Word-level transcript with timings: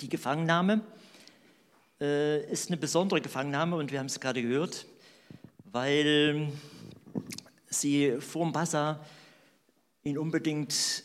Die 0.00 0.08
Gefangennahme 0.08 0.80
äh, 2.00 2.44
ist 2.52 2.68
eine 2.68 2.76
besondere 2.76 3.20
Gefangennahme 3.20 3.74
und 3.74 3.90
wir 3.90 3.98
haben 3.98 4.06
es 4.06 4.20
gerade 4.20 4.42
gehört, 4.42 4.86
weil 5.64 6.52
sie 7.68 8.16
vor 8.20 8.44
dem 8.44 8.54
Wasser 8.54 9.04
ihn 10.04 10.16
unbedingt 10.16 11.02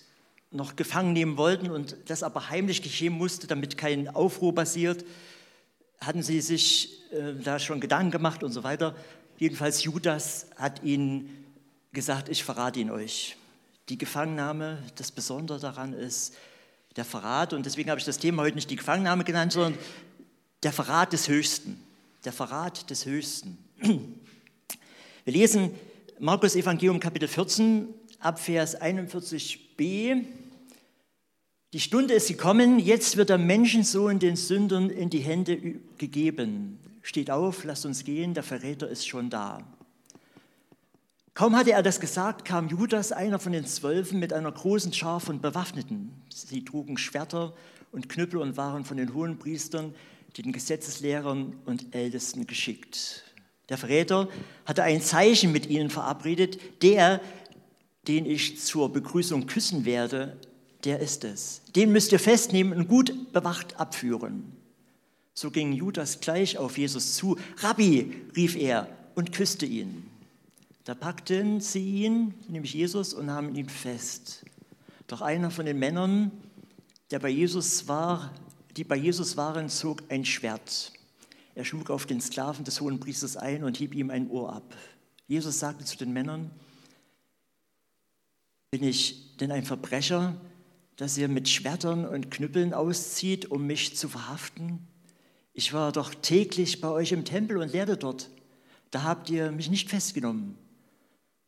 noch 0.51 0.75
gefangen 0.75 1.13
nehmen 1.13 1.37
wollten 1.37 1.71
und 1.71 1.97
das 2.05 2.21
aber 2.21 2.49
heimlich 2.51 2.83
geschehen 2.83 3.13
musste, 3.13 3.47
damit 3.47 3.79
kein 3.79 4.07
Aufruhr 4.09 4.53
passiert, 4.53 5.03
hatten 5.99 6.21
sie 6.21 6.41
sich 6.41 7.11
äh, 7.11 7.33
da 7.43 7.57
schon 7.57 7.79
Gedanken 7.79 8.11
gemacht 8.11 8.43
und 8.43 8.51
so 8.51 8.63
weiter. 8.63 8.95
Jedenfalls 9.39 9.83
Judas 9.83 10.47
hat 10.55 10.83
ihnen 10.83 11.45
gesagt, 11.93 12.29
ich 12.29 12.43
verrate 12.43 12.79
ihn 12.79 12.91
euch. 12.91 13.37
Die 13.89 13.97
Gefangennahme, 13.97 14.83
das 14.95 15.11
Besondere 15.11 15.59
daran 15.59 15.93
ist 15.93 16.35
der 16.95 17.05
Verrat 17.05 17.53
und 17.53 17.65
deswegen 17.65 17.89
habe 17.89 17.99
ich 17.99 18.05
das 18.05 18.19
Thema 18.19 18.43
heute 18.43 18.55
nicht 18.55 18.69
die 18.69 18.75
Gefangennahme 18.75 19.23
genannt, 19.23 19.53
sondern 19.53 19.77
der 20.61 20.71
Verrat 20.71 21.13
des 21.13 21.27
Höchsten. 21.27 21.81
Der 22.25 22.33
Verrat 22.33 22.89
des 22.89 23.05
Höchsten. 23.05 23.57
Wir 25.25 25.33
lesen 25.33 25.71
Markus 26.19 26.55
Evangelium 26.55 26.99
Kapitel 26.99 27.27
14 27.27 27.87
ab 28.19 28.39
Vers 28.39 28.79
41b. 28.79 30.23
Die 31.73 31.79
Stunde 31.79 32.13
ist 32.13 32.27
gekommen, 32.27 32.79
jetzt 32.79 33.17
wird 33.17 33.29
der 33.29 33.37
Menschensohn 33.37 34.19
den 34.19 34.35
Sündern 34.35 34.89
in 34.89 35.09
die 35.09 35.19
Hände 35.19 35.79
gegeben. 35.97 36.79
Steht 37.01 37.31
auf, 37.31 37.63
lasst 37.63 37.85
uns 37.85 38.03
gehen, 38.03 38.33
der 38.33 38.43
Verräter 38.43 38.87
ist 38.87 39.07
schon 39.07 39.29
da. 39.29 39.63
Kaum 41.33 41.55
hatte 41.55 41.71
er 41.71 41.81
das 41.81 41.99
gesagt, 41.99 42.45
kam 42.45 42.67
Judas, 42.67 43.11
einer 43.11 43.39
von 43.39 43.53
den 43.53 43.65
Zwölfen, 43.65 44.19
mit 44.19 44.33
einer 44.33 44.51
großen 44.51 44.93
Schar 44.93 45.19
von 45.19 45.41
Bewaffneten. 45.41 46.13
Sie 46.29 46.63
trugen 46.63 46.95
Schwerter 46.97 47.53
und 47.91 48.07
Knüppel 48.07 48.39
und 48.39 48.55
waren 48.55 48.85
von 48.85 48.97
den 48.97 49.15
hohen 49.15 49.39
Priestern, 49.39 49.95
den 50.37 50.51
Gesetzeslehrern 50.51 51.55
und 51.65 51.95
Ältesten 51.95 52.45
geschickt. 52.45 53.23
Der 53.69 53.79
Verräter 53.79 54.29
hatte 54.65 54.83
ein 54.83 55.01
Zeichen 55.01 55.51
mit 55.51 55.67
ihnen 55.67 55.89
verabredet, 55.89 56.59
der, 56.83 57.19
den 58.07 58.27
ich 58.27 58.59
zur 58.59 58.93
Begrüßung 58.93 59.47
küssen 59.47 59.85
werde, 59.85 60.37
der 60.83 60.99
ist 60.99 61.23
es. 61.23 61.61
Den 61.75 61.91
müsst 61.91 62.11
ihr 62.11 62.19
festnehmen 62.19 62.77
und 62.77 62.87
gut 62.87 63.33
bewacht 63.33 63.79
abführen. 63.79 64.51
So 65.33 65.49
ging 65.49 65.73
Judas 65.73 66.19
gleich 66.19 66.59
auf 66.59 66.77
Jesus 66.77 67.15
zu. 67.15 67.37
Rabbi, 67.57 68.13
rief 68.35 68.55
er 68.55 68.87
und 69.15 69.31
küsste 69.31 69.65
ihn. 69.65 70.12
Da 70.83 70.95
packten 70.95 71.61
sie 71.61 72.03
ihn, 72.03 72.33
nämlich 72.49 72.73
Jesus, 72.73 73.13
und 73.13 73.27
nahmen 73.27 73.55
ihn 73.55 73.69
fest. 73.69 74.43
Doch 75.07 75.21
einer 75.21 75.49
von 75.49 75.65
den 75.65 75.79
Männern, 75.79 76.31
der 77.11 77.19
bei 77.19 77.29
Jesus 77.29 77.87
war, 77.87 78.33
die 78.75 78.83
bei 78.83 78.95
Jesus 78.95 79.37
waren, 79.37 79.69
zog 79.69 80.03
ein 80.09 80.25
Schwert. 80.25 80.91
Er 81.55 81.63
schlug 81.63 81.89
auf 81.89 82.05
den 82.05 82.19
Sklaven 82.19 82.65
des 82.65 82.81
hohen 82.81 82.99
Priesters 82.99 83.37
ein 83.37 83.63
und 83.63 83.77
hieb 83.77 83.93
ihm 83.93 84.09
ein 84.09 84.29
Ohr 84.29 84.53
ab. 84.53 84.75
Jesus 85.27 85.59
sagte 85.59 85.85
zu 85.85 85.97
den 85.97 86.11
Männern, 86.11 86.51
bin 88.71 88.83
ich 88.83 89.37
denn 89.37 89.51
ein 89.51 89.63
Verbrecher, 89.63 90.35
dass 90.95 91.17
ihr 91.17 91.27
mit 91.27 91.47
Schwertern 91.47 92.05
und 92.07 92.31
Knüppeln 92.31 92.73
auszieht, 92.73 93.45
um 93.51 93.67
mich 93.67 93.95
zu 93.95 94.09
verhaften? 94.09 94.87
Ich 95.53 95.73
war 95.73 95.91
doch 95.91 96.13
täglich 96.15 96.81
bei 96.81 96.89
euch 96.89 97.11
im 97.11 97.23
Tempel 97.23 97.57
und 97.57 97.71
lehrte 97.71 97.97
dort. 97.97 98.31
Da 98.89 99.03
habt 99.03 99.29
ihr 99.29 99.51
mich 99.51 99.69
nicht 99.69 99.89
festgenommen. 99.89 100.57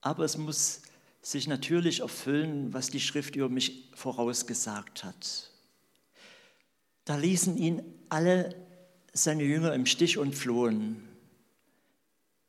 Aber 0.05 0.23
es 0.23 0.37
muss 0.37 0.83
sich 1.23 1.47
natürlich 1.47 2.01
erfüllen, 2.01 2.71
was 2.75 2.91
die 2.91 2.99
Schrift 2.99 3.35
über 3.35 3.49
mich 3.49 3.89
vorausgesagt 3.95 5.03
hat. 5.03 5.49
Da 7.05 7.15
ließen 7.15 7.57
ihn 7.57 7.81
alle 8.09 8.55
seine 9.13 9.41
Jünger 9.41 9.73
im 9.73 9.87
Stich 9.87 10.19
und 10.19 10.35
flohen. 10.35 11.07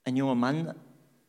Ein 0.04 0.16
junger 0.16 0.34
Mann 0.34 0.74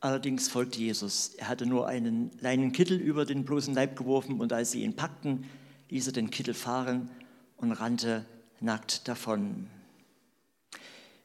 allerdings 0.01 0.49
folgte 0.49 0.79
Jesus. 0.79 1.29
Er 1.35 1.47
hatte 1.47 1.65
nur 1.65 1.87
einen 1.87 2.31
leinen 2.41 2.73
Kittel 2.73 2.99
über 2.99 3.23
den 3.23 3.45
bloßen 3.45 3.73
Leib 3.73 3.95
geworfen 3.95 4.41
und 4.41 4.51
als 4.51 4.71
sie 4.71 4.83
ihn 4.83 4.97
packten, 4.97 5.45
ließ 5.89 6.07
er 6.07 6.13
den 6.13 6.29
Kittel 6.29 6.53
fahren 6.53 7.09
und 7.55 7.71
rannte 7.71 8.25
nackt 8.59 9.07
davon. 9.07 9.67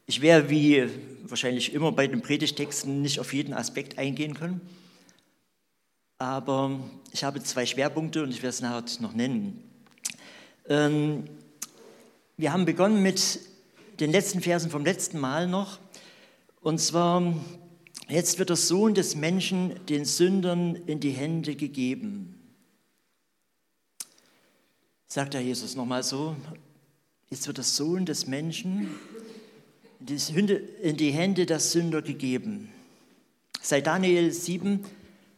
Ich 0.06 0.20
werde 0.20 0.48
wie 0.48 0.88
wahrscheinlich 1.24 1.72
immer 1.72 1.90
bei 1.90 2.06
den 2.06 2.22
Predigtexten 2.22 3.02
nicht 3.02 3.18
auf 3.18 3.34
jeden 3.34 3.52
Aspekt 3.52 3.98
eingehen 3.98 4.34
können, 4.34 4.60
aber 6.22 6.78
ich 7.12 7.24
habe 7.24 7.42
zwei 7.42 7.66
Schwerpunkte 7.66 8.22
und 8.22 8.30
ich 8.30 8.38
werde 8.38 8.48
es 8.48 8.60
nachher 8.60 8.84
noch 9.00 9.12
nennen. 9.12 9.62
Ähm, 10.68 11.24
wir 12.36 12.52
haben 12.52 12.64
begonnen 12.64 13.02
mit 13.02 13.40
den 14.00 14.12
letzten 14.12 14.40
Versen 14.40 14.70
vom 14.70 14.84
letzten 14.84 15.18
Mal 15.18 15.48
noch, 15.48 15.78
und 16.60 16.78
zwar 16.80 17.34
Jetzt 18.08 18.38
wird 18.38 18.50
der 18.50 18.56
Sohn 18.56 18.92
des 18.92 19.16
Menschen 19.16 19.86
den 19.86 20.04
Sündern 20.04 20.76
in 20.86 21.00
die 21.00 21.12
Hände 21.12 21.56
gegeben. 21.56 22.38
Sagt 25.06 25.32
der 25.32 25.40
Jesus 25.40 25.76
nochmal 25.76 26.02
so. 26.02 26.36
Jetzt 27.30 27.46
wird 27.46 27.56
der 27.56 27.64
Sohn 27.64 28.04
des 28.04 28.26
Menschen 28.26 28.90
in 30.06 30.96
die 30.98 31.10
Hände 31.10 31.46
der 31.46 31.58
Sünder 31.58 32.02
gegeben. 32.02 32.70
Seit 33.62 33.86
Daniel 33.86 34.30
7, 34.30 34.84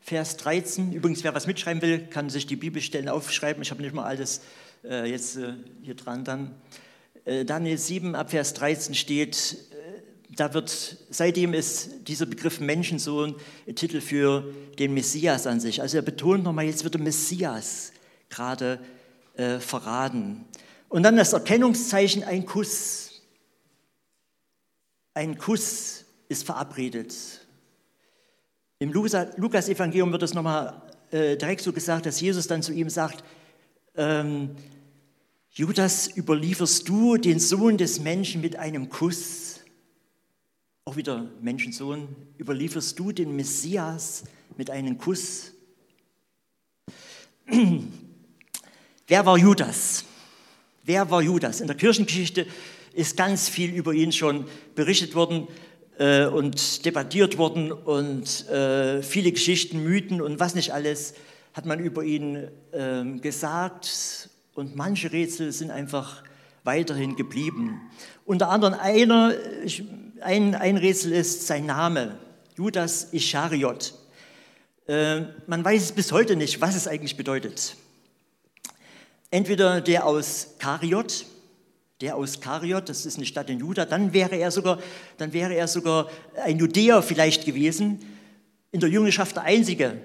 Vers 0.05 0.37
13, 0.37 0.93
übrigens, 0.93 1.25
wer 1.25 1.35
was 1.35 1.47
mitschreiben 1.47 1.81
will, 1.81 2.07
kann 2.09 2.29
sich 2.29 2.47
die 2.47 2.57
Bibelstellen 2.57 3.09
aufschreiben. 3.09 3.63
Ich 3.63 3.71
habe 3.71 3.81
nicht 3.81 3.95
mal 3.95 4.05
alles 4.05 4.43
äh, 4.85 5.11
jetzt 5.11 5.37
äh, 5.37 5.55
hier 5.81 5.95
dran 5.95 6.25
dann. 6.25 6.55
Äh, 7.25 7.47
Daniel 7.47 7.79
7, 7.79 8.15
ab 8.15 8.31
Vers 8.31 8.53
13 8.53 8.95
steht, 8.95 9.57
da 10.37 10.53
wird, 10.53 10.99
seitdem 11.09 11.55
ist 11.55 12.07
dieser 12.07 12.27
Begriff 12.27 12.61
Menschensohn 12.61 13.35
ein 13.67 13.77
Titel 13.77 14.03
für 14.03 14.53
den 14.79 14.93
Messias 14.93 15.47
an 15.47 15.59
sich. 15.59 15.81
Also 15.81 15.97
er 15.97 16.03
betont 16.03 16.45
nochmal, 16.45 16.67
jetzt 16.67 16.85
wird 16.85 16.95
der 16.95 17.01
Messias 17.01 17.93
gerade 18.29 18.81
äh, 19.37 19.59
verraten. 19.59 20.45
Und 20.91 21.03
dann 21.03 21.17
das 21.17 21.33
Erkennungszeichen, 21.33 22.25
ein 22.25 22.45
Kuss. 22.45 23.23
Ein 25.15 25.39
Kuss 25.39 26.05
ist 26.29 26.45
verabredet. 26.45 27.15
Im 28.81 28.93
Lukas-Evangelium 28.93 30.11
wird 30.11 30.23
es 30.25 30.35
nochmal 30.35 30.83
äh, 31.11 31.37
direkt 31.37 31.61
so 31.61 31.73
gesagt, 31.73 32.07
dass 32.07 32.21
Jesus 32.21 32.49
dann 32.49 32.63
zu 32.63 32.73
ihm 32.73 32.91
sagt, 32.91 33.23
ähm, 33.97 34.57
Judas, 35.51 36.11
überlieferst 36.17 36.89
du 36.89 37.17
den 37.17 37.39
Sohn 37.39 37.79
des 37.79 38.01
Menschen 38.01 38.41
mit 38.41 38.57
einem 38.57 38.89
Kuss? 38.89 39.61
Auch 40.85 40.97
wieder 40.97 41.31
Menschensohn, 41.41 42.09
überlieferst 42.39 42.99
du 42.99 43.13
den 43.13 43.37
Messias 43.37 44.25
mit 44.57 44.71
einem 44.71 44.99
Kuss? 44.99 45.53
Wer 49.07 49.27
war 49.27 49.39
Judas? 49.39 50.05
Wer 50.83 51.09
war 51.09 51.23
Judas? 51.23 51.61
In 51.61 51.69
der 51.69 51.77
Kirchengeschichte 51.77 52.49
ist 52.93 53.17
ganz 53.17 53.49
viel 53.49 53.73
über 53.73 53.93
ihn 53.93 54.11
schon 54.11 54.47
berichtet 54.75 55.15
worden 55.15 55.47
äh, 55.99 56.27
und 56.27 56.85
debattiert 56.85 57.39
worden 57.39 57.73
und 57.73 58.49
äh, 58.49 59.03
viele 59.03 59.33
Geschichten, 59.33 59.83
Mythen 59.83 60.21
und 60.21 60.41
was 60.41 60.55
nicht 60.55 60.73
alles 60.73 61.15
hat 61.53 61.67
man 61.67 61.79
über 61.79 62.03
ihn 62.03 62.49
äh, 62.73 63.05
gesagt 63.21 64.29
und 64.55 64.77
manche 64.77 65.13
Rätsel 65.13 65.53
sind 65.53 65.71
einfach 65.71 66.23
weiterhin 66.65 67.17
geblieben. 67.17 67.81
Unter 68.25 68.49
anderem 68.49 68.75
einer, 68.75 69.35
ein, 70.21 70.55
ein 70.55 70.77
Rätsel 70.77 71.13
ist 71.13 71.47
sein 71.47 71.67
Name, 71.67 72.19
Judas 72.57 73.13
Ischariot. 73.13 73.95
Äh, 74.87 75.23
man 75.47 75.65
weiß 75.65 75.93
bis 75.93 76.13
heute 76.13 76.37
nicht, 76.37 76.61
was 76.61 76.75
es 76.75 76.89
eigentlich 76.89 77.17
bedeutet. 77.17 77.77
Entweder 79.31 79.81
der 79.81 80.07
aus 80.07 80.55
Kariot, 80.59 81.27
der 82.05 82.17
aus 82.17 82.39
Kariot, 82.39 82.91
das 82.91 83.07
ist 83.07 83.17
eine 83.17 83.25
Stadt 83.25 83.49
in 83.49 83.61
Juda, 83.61 83.87
dann 83.87 84.13
wäre 84.13 84.37
er 84.37 84.51
sogar, 84.51 84.79
dann 85.17 85.33
wäre 85.33 85.55
er 85.55 85.67
sogar 85.67 86.11
ein 86.45 86.59
Judäer 86.59 87.01
vielleicht 87.01 87.47
gewesen, 87.47 87.99
in 88.73 88.81
der 88.81 88.91
Jüngerschaft 88.91 89.37
der 89.37 89.45
Einzige. 89.45 89.97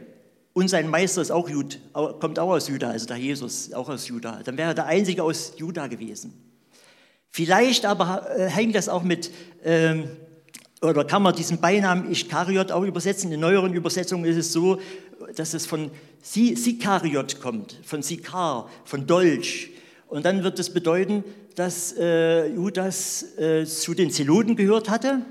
Und 0.53 0.69
sein 0.69 0.87
Meister 0.87 1.21
ist 1.21 1.29
auch 1.29 1.49
Jud, 1.49 1.77
kommt 1.91 2.39
auch 2.39 2.51
aus 2.51 2.69
Juda, 2.69 2.91
also 2.91 3.05
der 3.05 3.17
Jesus, 3.17 3.73
auch 3.73 3.89
aus 3.89 4.07
Juda. 4.07 4.39
Dann 4.45 4.57
wäre 4.57 4.69
er 4.69 4.75
der 4.75 4.85
Einzige 4.85 5.23
aus 5.23 5.53
Juda 5.57 5.87
gewesen. 5.87 6.33
Vielleicht 7.31 7.85
aber 7.85 8.25
äh, 8.33 8.49
hängt 8.49 8.75
das 8.75 8.87
auch 8.87 9.03
mit, 9.03 9.29
ähm, 9.65 10.07
oder 10.81 11.03
kann 11.03 11.21
man 11.21 11.35
diesen 11.35 11.59
Beinamen 11.59 12.09
Ischkariot 12.09 12.71
auch 12.71 12.83
übersetzen. 12.83 13.29
In 13.33 13.41
neueren 13.41 13.73
Übersetzungen 13.73 14.23
ist 14.23 14.37
es 14.37 14.53
so, 14.53 14.79
dass 15.35 15.53
es 15.53 15.65
von 15.65 15.91
Sikariot 16.21 17.41
kommt, 17.41 17.77
von 17.83 18.01
Sikar, 18.01 18.69
von 18.85 19.05
Dolch. 19.05 19.71
Und 20.07 20.25
dann 20.25 20.43
wird 20.43 20.59
es 20.59 20.73
bedeuten, 20.73 21.23
dass 21.59 21.93
äh, 21.97 22.47
Judas 22.47 23.37
äh, 23.37 23.65
zu 23.65 23.93
den 23.93 24.11
Zeloten 24.11 24.55
gehört 24.55 24.89
hatte 24.89 25.25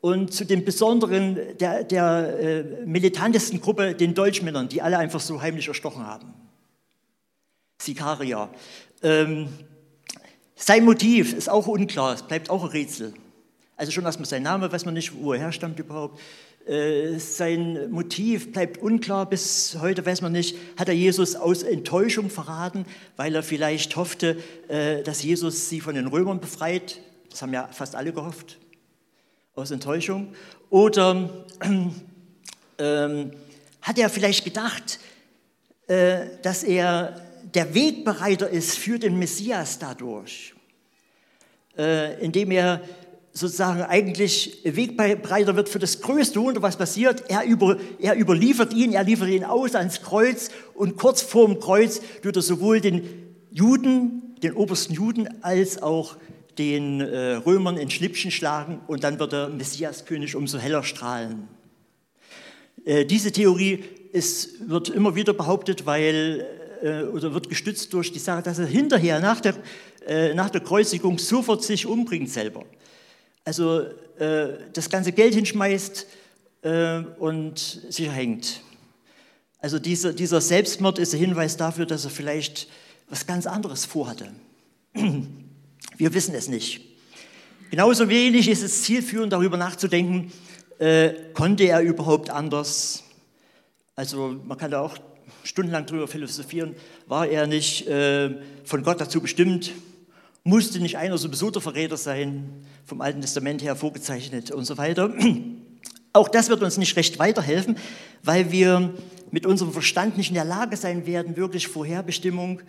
und 0.00 0.32
zu 0.32 0.46
den 0.46 0.64
besonderen, 0.64 1.38
der, 1.60 1.84
der 1.84 2.38
äh, 2.40 2.86
militantesten 2.86 3.60
Gruppe, 3.60 3.94
den 3.94 4.14
Dolchmännern, 4.14 4.70
die 4.70 4.80
alle 4.80 4.96
einfach 4.96 5.20
so 5.20 5.42
heimlich 5.42 5.68
erstochen 5.68 6.06
haben. 6.06 6.32
Sikaria. 7.78 8.48
Ähm, 9.02 9.50
Sein 10.54 10.86
Motiv 10.86 11.34
ist 11.34 11.50
auch 11.50 11.66
unklar, 11.66 12.14
es 12.14 12.22
bleibt 12.22 12.48
auch 12.48 12.64
ein 12.64 12.70
Rätsel. 12.70 13.12
Also 13.76 13.92
schon 13.92 14.06
erstmal 14.06 14.26
sein 14.26 14.44
Name, 14.44 14.72
weiß 14.72 14.86
man 14.86 14.94
nicht, 14.94 15.12
wo 15.14 15.34
er 15.34 15.40
herstammt 15.40 15.78
überhaupt. 15.78 16.18
Äh, 16.66 17.20
sein 17.20 17.92
Motiv 17.92 18.50
bleibt 18.50 18.82
unklar, 18.82 19.30
bis 19.30 19.76
heute 19.80 20.04
weiß 20.04 20.20
man 20.20 20.32
nicht, 20.32 20.56
hat 20.76 20.88
er 20.88 20.94
Jesus 20.94 21.36
aus 21.36 21.62
Enttäuschung 21.62 22.28
verraten, 22.28 22.86
weil 23.14 23.36
er 23.36 23.44
vielleicht 23.44 23.94
hoffte, 23.94 24.36
äh, 24.66 25.04
dass 25.04 25.22
Jesus 25.22 25.68
sie 25.68 25.80
von 25.80 25.94
den 25.94 26.08
Römern 26.08 26.40
befreit. 26.40 27.00
Das 27.30 27.40
haben 27.40 27.52
ja 27.52 27.68
fast 27.68 27.94
alle 27.94 28.12
gehofft, 28.12 28.58
aus 29.54 29.70
Enttäuschung. 29.70 30.34
Oder 30.68 31.46
ähm, 32.78 33.30
hat 33.82 33.98
er 33.98 34.10
vielleicht 34.10 34.44
gedacht, 34.44 34.98
äh, 35.86 36.26
dass 36.42 36.64
er 36.64 37.22
der 37.54 37.74
Wegbereiter 37.74 38.50
ist 38.50 38.76
für 38.76 38.98
den 38.98 39.20
Messias 39.20 39.78
dadurch, 39.78 40.52
äh, 41.78 42.20
indem 42.20 42.50
er 42.50 42.80
sozusagen 43.36 43.82
eigentlich 43.82 44.60
Wegbereiter 44.64 45.56
wird 45.56 45.68
für 45.68 45.78
das 45.78 46.00
größte 46.00 46.40
Wunder, 46.40 46.62
was 46.62 46.76
passiert. 46.76 47.24
Er, 47.28 47.44
über, 47.44 47.76
er 48.00 48.18
überliefert 48.18 48.72
ihn, 48.72 48.94
er 48.94 49.04
liefert 49.04 49.28
ihn 49.28 49.44
aus 49.44 49.74
ans 49.74 50.00
Kreuz 50.00 50.50
und 50.74 50.96
kurz 50.96 51.20
vorm 51.20 51.60
Kreuz 51.60 52.00
tut 52.22 52.36
er 52.36 52.42
sowohl 52.42 52.80
den 52.80 53.02
Juden, 53.50 54.34
den 54.42 54.54
obersten 54.54 54.94
Juden, 54.94 55.42
als 55.42 55.82
auch 55.82 56.16
den 56.56 57.02
äh, 57.02 57.34
Römern 57.34 57.76
in 57.76 57.90
Schnippchen 57.90 58.30
schlagen 58.30 58.80
und 58.86 59.04
dann 59.04 59.18
wird 59.18 59.32
der 59.32 59.50
Messiaskönig 59.50 60.34
umso 60.34 60.58
heller 60.58 60.82
strahlen. 60.82 61.48
Äh, 62.86 63.04
diese 63.04 63.32
Theorie 63.32 63.84
ist, 64.12 64.66
wird 64.70 64.88
immer 64.88 65.14
wieder 65.14 65.34
behauptet, 65.34 65.84
weil 65.84 66.46
äh, 66.82 67.02
oder 67.02 67.34
wird 67.34 67.50
gestützt 67.50 67.92
durch 67.92 68.12
die 68.12 68.18
Sache, 68.18 68.42
dass 68.42 68.58
er 68.58 68.66
hinterher 68.66 69.20
nach 69.20 69.42
der, 69.42 69.56
äh, 70.06 70.32
nach 70.32 70.48
der 70.48 70.62
Kreuzigung 70.62 71.18
sofort 71.18 71.62
sich 71.62 71.84
umbringt 71.84 72.30
selber 72.30 72.64
also 73.46 73.82
äh, 74.18 74.58
das 74.72 74.90
ganze 74.90 75.12
Geld 75.12 75.34
hinschmeißt 75.34 76.06
äh, 76.62 76.98
und 77.18 77.58
sich 77.58 78.10
hängt. 78.10 78.60
Also 79.60 79.78
dieser, 79.78 80.12
dieser 80.12 80.40
Selbstmord 80.40 80.98
ist 80.98 81.14
ein 81.14 81.20
Hinweis 81.20 81.56
dafür, 81.56 81.86
dass 81.86 82.04
er 82.04 82.10
vielleicht 82.10 82.68
was 83.08 83.26
ganz 83.26 83.46
anderes 83.46 83.84
vorhatte. 83.84 84.32
Wir 85.96 86.12
wissen 86.12 86.34
es 86.34 86.48
nicht. 86.48 86.80
Genauso 87.70 88.08
wenig 88.08 88.48
ist 88.48 88.62
es 88.62 88.82
zielführend, 88.82 89.32
darüber 89.32 89.56
nachzudenken, 89.56 90.32
äh, 90.78 91.12
konnte 91.32 91.64
er 91.64 91.80
überhaupt 91.80 92.30
anders? 92.30 93.04
Also 93.94 94.36
man 94.44 94.58
kann 94.58 94.72
da 94.72 94.80
auch 94.80 94.98
stundenlang 95.44 95.86
darüber 95.86 96.08
philosophieren, 96.08 96.74
war 97.06 97.28
er 97.28 97.46
nicht 97.46 97.86
äh, 97.86 98.34
von 98.64 98.82
Gott 98.82 99.00
dazu 99.00 99.20
bestimmt, 99.20 99.72
musste 100.46 100.78
nicht 100.78 100.96
einer 100.96 101.18
sowieso 101.18 101.50
der 101.50 101.60
Verräter 101.60 101.96
sein, 101.96 102.44
vom 102.84 103.00
Alten 103.00 103.20
Testament 103.20 103.64
her 103.64 103.74
vorgezeichnet 103.74 104.52
und 104.52 104.64
so 104.64 104.78
weiter. 104.78 105.12
Auch 106.12 106.28
das 106.28 106.48
wird 106.48 106.62
uns 106.62 106.78
nicht 106.78 106.96
recht 106.96 107.18
weiterhelfen, 107.18 107.76
weil 108.22 108.52
wir 108.52 108.94
mit 109.32 109.44
unserem 109.44 109.72
Verstand 109.72 110.16
nicht 110.16 110.28
in 110.28 110.34
der 110.34 110.44
Lage 110.44 110.76
sein 110.76 111.04
werden, 111.04 111.36
wirklich 111.36 111.66
Vorherbestimmung 111.66 112.60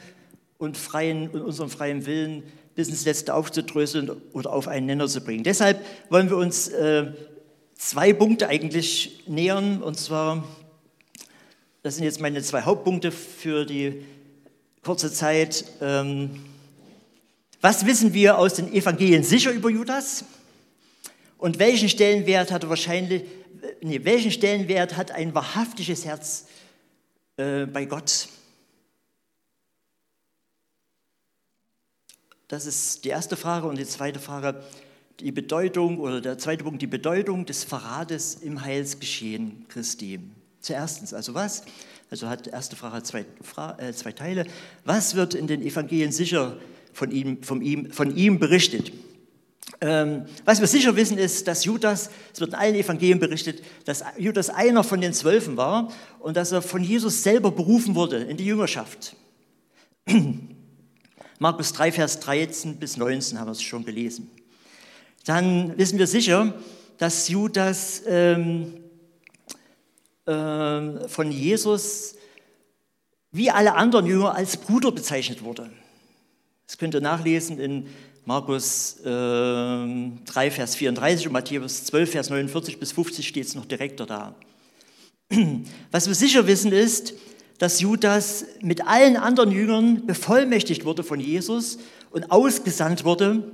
und, 0.57 0.75
freien, 0.75 1.29
und 1.29 1.41
unserem 1.41 1.69
freien 1.69 2.07
Willen 2.07 2.41
bis 2.73 2.89
ins 2.89 3.05
Letzte 3.05 3.35
aufzudröseln 3.35 4.09
oder 4.33 4.51
auf 4.51 4.67
einen 4.67 4.87
Nenner 4.87 5.07
zu 5.07 5.21
bringen. 5.21 5.43
Deshalb 5.43 5.85
wollen 6.09 6.31
wir 6.31 6.37
uns 6.37 6.69
äh, 6.69 7.11
zwei 7.75 8.11
Punkte 8.11 8.49
eigentlich 8.49 9.23
nähern, 9.27 9.83
und 9.83 9.99
zwar, 9.99 10.43
das 11.83 11.95
sind 11.95 12.05
jetzt 12.05 12.21
meine 12.21 12.41
zwei 12.41 12.63
Hauptpunkte 12.63 13.11
für 13.11 13.65
die 13.65 14.03
kurze 14.81 15.13
Zeit. 15.13 15.63
Ähm, 15.79 16.41
was 17.61 17.85
wissen 17.85 18.13
wir 18.13 18.37
aus 18.37 18.55
den 18.55 18.71
Evangelien 18.71 19.23
sicher 19.23 19.51
über 19.51 19.69
Judas? 19.69 20.25
Und 21.37 21.59
welchen 21.59 21.89
Stellenwert 21.89 22.51
hat 22.51 22.67
wahrscheinlich, 22.67 23.23
nee, 23.81 23.99
welchen 24.03 24.31
Stellenwert 24.31 24.97
hat 24.97 25.11
ein 25.11 25.33
wahrhaftiges 25.33 26.05
Herz 26.05 26.45
äh, 27.37 27.65
bei 27.65 27.85
Gott? 27.85 28.29
Das 32.47 32.65
ist 32.65 33.03
die 33.03 33.09
erste 33.09 33.35
Frage. 33.35 33.67
Und 33.67 33.77
die 33.77 33.85
zweite 33.85 34.19
Frage, 34.19 34.63
die 35.19 35.31
Bedeutung, 35.31 35.99
oder 35.99 36.21
der 36.21 36.37
zweite 36.37 36.63
Punkt, 36.63 36.81
die 36.81 36.87
Bedeutung 36.87 37.45
des 37.45 37.63
Verrates 37.63 38.35
im 38.35 38.61
Heilsgeschehen 38.61 39.65
Christi. 39.67 40.19
Zuerstens, 40.61 41.13
also 41.13 41.33
was? 41.33 41.63
Also 42.09 42.29
hat 42.29 42.45
die 42.45 42.51
erste 42.51 42.75
Frage 42.75 43.03
zwei, 43.03 43.25
äh, 43.77 43.91
zwei 43.91 44.11
Teile. 44.13 44.45
Was 44.85 45.15
wird 45.15 45.33
in 45.33 45.47
den 45.47 45.61
Evangelien 45.61 46.11
sicher 46.11 46.57
von 46.97 47.11
ihm, 47.11 47.43
von 47.43 47.61
ihm, 47.61 47.91
von 47.91 48.15
ihm 48.15 48.39
berichtet. 48.39 48.91
Ähm, 49.81 50.25
was 50.45 50.59
wir 50.59 50.65
sicher 50.65 50.95
wissen 50.95 51.19
ist, 51.19 51.47
dass 51.47 51.63
Judas, 51.63 52.09
es 52.33 52.39
wird 52.39 52.53
in 52.53 52.55
allen 52.55 52.73
Evangelien 52.73 53.19
berichtet, 53.19 53.61
dass 53.85 54.03
Judas 54.17 54.49
einer 54.49 54.83
von 54.83 54.99
den 54.99 55.13
Zwölfen 55.13 55.57
war 55.57 55.91
und 56.17 56.35
dass 56.35 56.51
er 56.51 56.63
von 56.63 56.83
Jesus 56.83 57.21
selber 57.21 57.51
berufen 57.51 57.93
wurde 57.93 58.17
in 58.17 58.35
die 58.37 58.45
Jüngerschaft. 58.45 59.15
Markus 61.39 61.71
3, 61.73 61.91
Vers 61.91 62.19
13 62.21 62.77
bis 62.77 62.97
19 62.97 63.39
haben 63.39 63.47
wir 63.47 63.51
es 63.51 63.61
schon 63.61 63.85
gelesen. 63.85 64.31
Dann 65.25 65.77
wissen 65.77 65.99
wir 65.99 66.07
sicher, 66.07 66.55
dass 66.97 67.27
Judas 67.27 68.01
ähm, 68.07 68.73
äh, 70.25 71.07
von 71.07 71.31
Jesus 71.31 72.15
wie 73.31 73.51
alle 73.51 73.75
anderen 73.75 74.07
Jünger 74.07 74.33
als 74.33 74.57
Bruder 74.57 74.91
bezeichnet 74.91 75.43
wurde. 75.43 75.69
Das 76.67 76.77
könnt 76.77 76.93
ihr 76.93 77.01
nachlesen 77.01 77.59
in 77.59 77.87
Markus 78.25 78.97
äh, 78.99 79.05
3, 79.05 80.51
Vers 80.51 80.75
34 80.75 81.27
und 81.27 81.33
Matthäus 81.33 81.85
12, 81.85 82.11
Vers 82.11 82.29
49 82.29 82.77
bis 82.77 82.91
50 82.91 83.25
steht 83.25 83.45
es 83.45 83.55
noch 83.55 83.65
direkter 83.65 84.05
da. 84.05 84.35
Was 85.91 86.07
wir 86.07 86.13
sicher 86.13 86.45
wissen 86.45 86.73
ist, 86.73 87.13
dass 87.57 87.79
Judas 87.79 88.45
mit 88.61 88.85
allen 88.85 89.15
anderen 89.15 89.51
Jüngern 89.51 90.05
bevollmächtigt 90.05 90.83
wurde 90.83 91.03
von 91.03 91.21
Jesus 91.21 91.79
und 92.11 92.31
ausgesandt 92.31 93.05
wurde, 93.05 93.49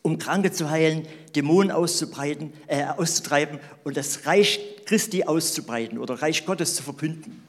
um 0.00 0.18
Kranke 0.18 0.50
zu 0.50 0.70
heilen, 0.70 1.06
Dämonen 1.36 1.70
auszubreiten, 1.70 2.54
äh, 2.68 2.84
auszutreiben 2.84 3.60
und 3.84 3.98
das 3.98 4.24
Reich 4.24 4.60
Christi 4.86 5.24
auszubreiten 5.24 5.98
oder 5.98 6.14
Reich 6.22 6.46
Gottes 6.46 6.74
zu 6.74 6.82
verkünden. 6.82 7.42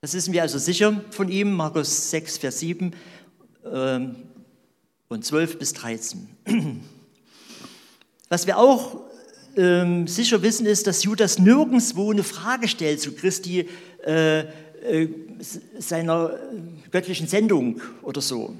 Das 0.00 0.14
wissen 0.14 0.32
wir 0.32 0.40
also 0.40 0.58
sicher 0.58 1.04
von 1.10 1.28
ihm, 1.28 1.52
Markus 1.52 2.10
6, 2.10 2.38
Vers 2.38 2.58
7 2.60 2.86
ähm, 2.86 2.92
und 3.64 5.24
12 5.24 5.58
bis 5.58 5.72
13. 5.74 6.28
Was 8.28 8.46
wir 8.46 8.58
auch 8.58 9.02
ähm, 9.56 10.06
sicher 10.06 10.42
wissen, 10.42 10.66
ist, 10.66 10.86
dass 10.86 11.04
Judas 11.04 11.38
nirgendwo 11.38 12.10
eine 12.10 12.22
Frage 12.22 12.68
stellt 12.68 13.00
zu 13.00 13.12
Christi 13.12 13.68
äh, 14.06 14.40
äh, 14.40 15.08
seiner 15.78 16.38
göttlichen 16.90 17.26
Sendung 17.26 17.80
oder 18.02 18.20
so. 18.20 18.54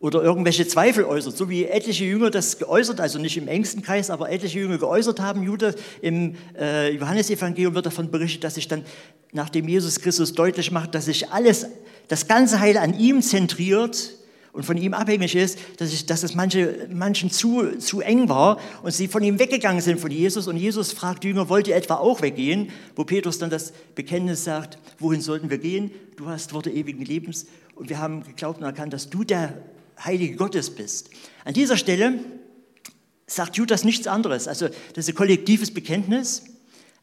Oder 0.00 0.22
irgendwelche 0.22 0.66
Zweifel 0.66 1.04
äußert, 1.04 1.36
so 1.36 1.50
wie 1.50 1.66
etliche 1.66 2.06
Jünger 2.06 2.30
das 2.30 2.58
geäußert, 2.58 3.00
also 3.00 3.18
nicht 3.18 3.36
im 3.36 3.48
engsten 3.48 3.82
Kreis, 3.82 4.08
aber 4.08 4.30
etliche 4.30 4.60
Jünger 4.60 4.78
geäußert 4.78 5.20
haben. 5.20 5.42
Judas 5.42 5.74
im 6.00 6.36
äh, 6.58 6.94
Johannesevangelium 6.94 7.74
wird 7.74 7.84
davon 7.84 8.10
berichtet, 8.10 8.44
dass 8.44 8.54
sich 8.54 8.66
dann, 8.66 8.86
nachdem 9.32 9.68
Jesus 9.68 10.00
Christus 10.00 10.32
deutlich 10.32 10.70
macht, 10.70 10.94
dass 10.94 11.04
sich 11.04 11.30
alles, 11.30 11.66
das 12.08 12.26
ganze 12.26 12.60
Heil 12.60 12.78
an 12.78 12.98
ihm 12.98 13.20
zentriert, 13.20 14.14
und 14.52 14.64
von 14.64 14.76
ihm 14.76 14.94
abhängig 14.94 15.36
ist, 15.36 15.58
dass, 15.78 15.92
ich, 15.92 16.06
dass 16.06 16.24
es 16.24 16.34
manche, 16.34 16.88
manchen 16.92 17.30
zu, 17.30 17.78
zu 17.78 18.00
eng 18.00 18.28
war 18.28 18.58
und 18.82 18.92
sie 18.92 19.06
von 19.06 19.22
ihm 19.22 19.38
weggegangen 19.38 19.80
sind 19.80 20.00
von 20.00 20.10
Jesus. 20.10 20.48
Und 20.48 20.56
Jesus 20.56 20.92
fragt 20.92 21.24
Jünger, 21.24 21.48
wollt 21.48 21.68
ihr 21.68 21.76
etwa 21.76 21.94
auch 21.94 22.20
weggehen? 22.20 22.70
Wo 22.96 23.04
Petrus 23.04 23.38
dann 23.38 23.50
das 23.50 23.72
Bekenntnis 23.94 24.42
sagt, 24.42 24.78
wohin 24.98 25.20
sollten 25.20 25.50
wir 25.50 25.58
gehen? 25.58 25.92
Du 26.16 26.26
hast 26.26 26.52
Worte 26.52 26.70
ewigen 26.70 27.04
Lebens. 27.04 27.46
Und 27.76 27.90
wir 27.90 27.98
haben 27.98 28.24
geglaubt 28.24 28.58
und 28.58 28.64
erkannt, 28.64 28.92
dass 28.92 29.08
du 29.08 29.22
der 29.22 29.62
Heilige 30.02 30.34
Gottes 30.34 30.70
bist. 30.70 31.10
An 31.44 31.54
dieser 31.54 31.76
Stelle 31.76 32.18
sagt 33.26 33.56
Judas 33.56 33.84
nichts 33.84 34.08
anderes. 34.08 34.48
Also 34.48 34.66
das 34.94 35.06
ist 35.06 35.10
ein 35.10 35.14
kollektives 35.14 35.72
Bekenntnis. 35.72 36.42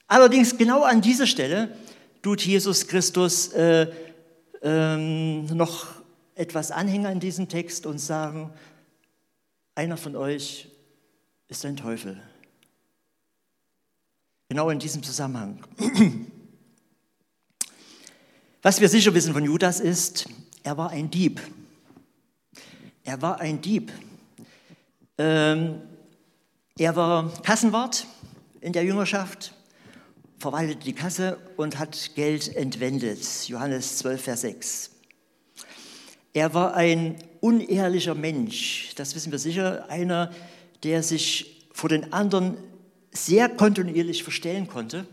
Allerdings 0.08 0.58
genau 0.58 0.84
an 0.84 1.02
dieser 1.02 1.28
Stelle 1.28 1.76
tut 2.22 2.42
Jesus 2.42 2.88
Christus 2.88 3.50
äh, 3.54 3.88
ähm, 4.62 5.46
noch 5.46 5.97
etwas 6.38 6.72
Anhänger 6.72 7.12
in 7.12 7.20
diesem 7.20 7.50
Text 7.50 7.86
und 7.86 8.00
sagen, 8.00 8.54
einer 9.76 9.98
von 9.98 10.16
euch 10.16 10.70
ist 11.48 11.66
ein 11.66 11.78
Teufel. 11.78 12.22
Genau 14.50 14.70
in 14.70 14.80
diesem 14.80 15.04
Zusammenhang. 15.04 15.64
Was 18.62 18.82
wir 18.82 18.90
sicher 18.90 19.14
wissen 19.14 19.34
von 19.34 19.44
Judas 19.44 19.80
ist, 19.80 20.28
er 20.64 20.78
war 20.78 20.90
ein 20.90 21.10
Dieb. 21.10 21.42
Er 23.04 23.22
war 23.22 23.40
ein 23.40 23.62
Dieb. 23.62 23.92
Ähm, 25.18 25.82
er 26.78 26.96
war 26.96 27.32
Kassenwart 27.44 28.06
in 28.62 28.74
der 28.74 28.84
Jüngerschaft, 28.84 29.54
verwaltete 30.40 30.84
die 30.84 30.94
Kasse 30.94 31.38
und 31.56 31.80
hat 31.80 32.16
Geld 32.16 32.56
entwendet. 32.56 33.48
Johannes 33.48 33.98
12, 34.00 34.22
Vers 34.22 34.42
6. 34.42 34.97
Er 36.38 36.54
war 36.54 36.76
ein 36.76 37.16
unehrlicher 37.40 38.14
Mensch, 38.14 38.92
das 38.96 39.16
wissen 39.16 39.32
wir 39.32 39.40
sicher, 39.40 39.90
einer, 39.90 40.32
der 40.84 41.02
sich 41.02 41.68
vor 41.72 41.90
den 41.90 42.14
anderen 42.14 42.60
sehr 43.12 43.50
kontinuierlich 43.50 44.22
verstellen 44.22 44.68
konnte 44.68 45.08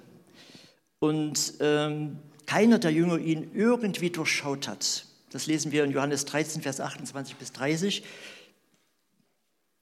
und 0.99 1.55
ähm, 1.61 2.19
keiner 2.45 2.79
der 2.79 2.93
Jünger 2.93 3.17
ihn 3.17 3.53
irgendwie 3.55 4.11
durchschaut 4.11 4.69
hat. 4.69 5.07
Das 5.31 5.47
lesen 5.47 5.73
wir 5.73 5.85
in 5.85 5.93
Johannes 5.93 6.27
13, 6.27 6.61
Vers 6.61 6.79
28 6.79 7.37
bis 7.37 7.53
30. 7.53 8.05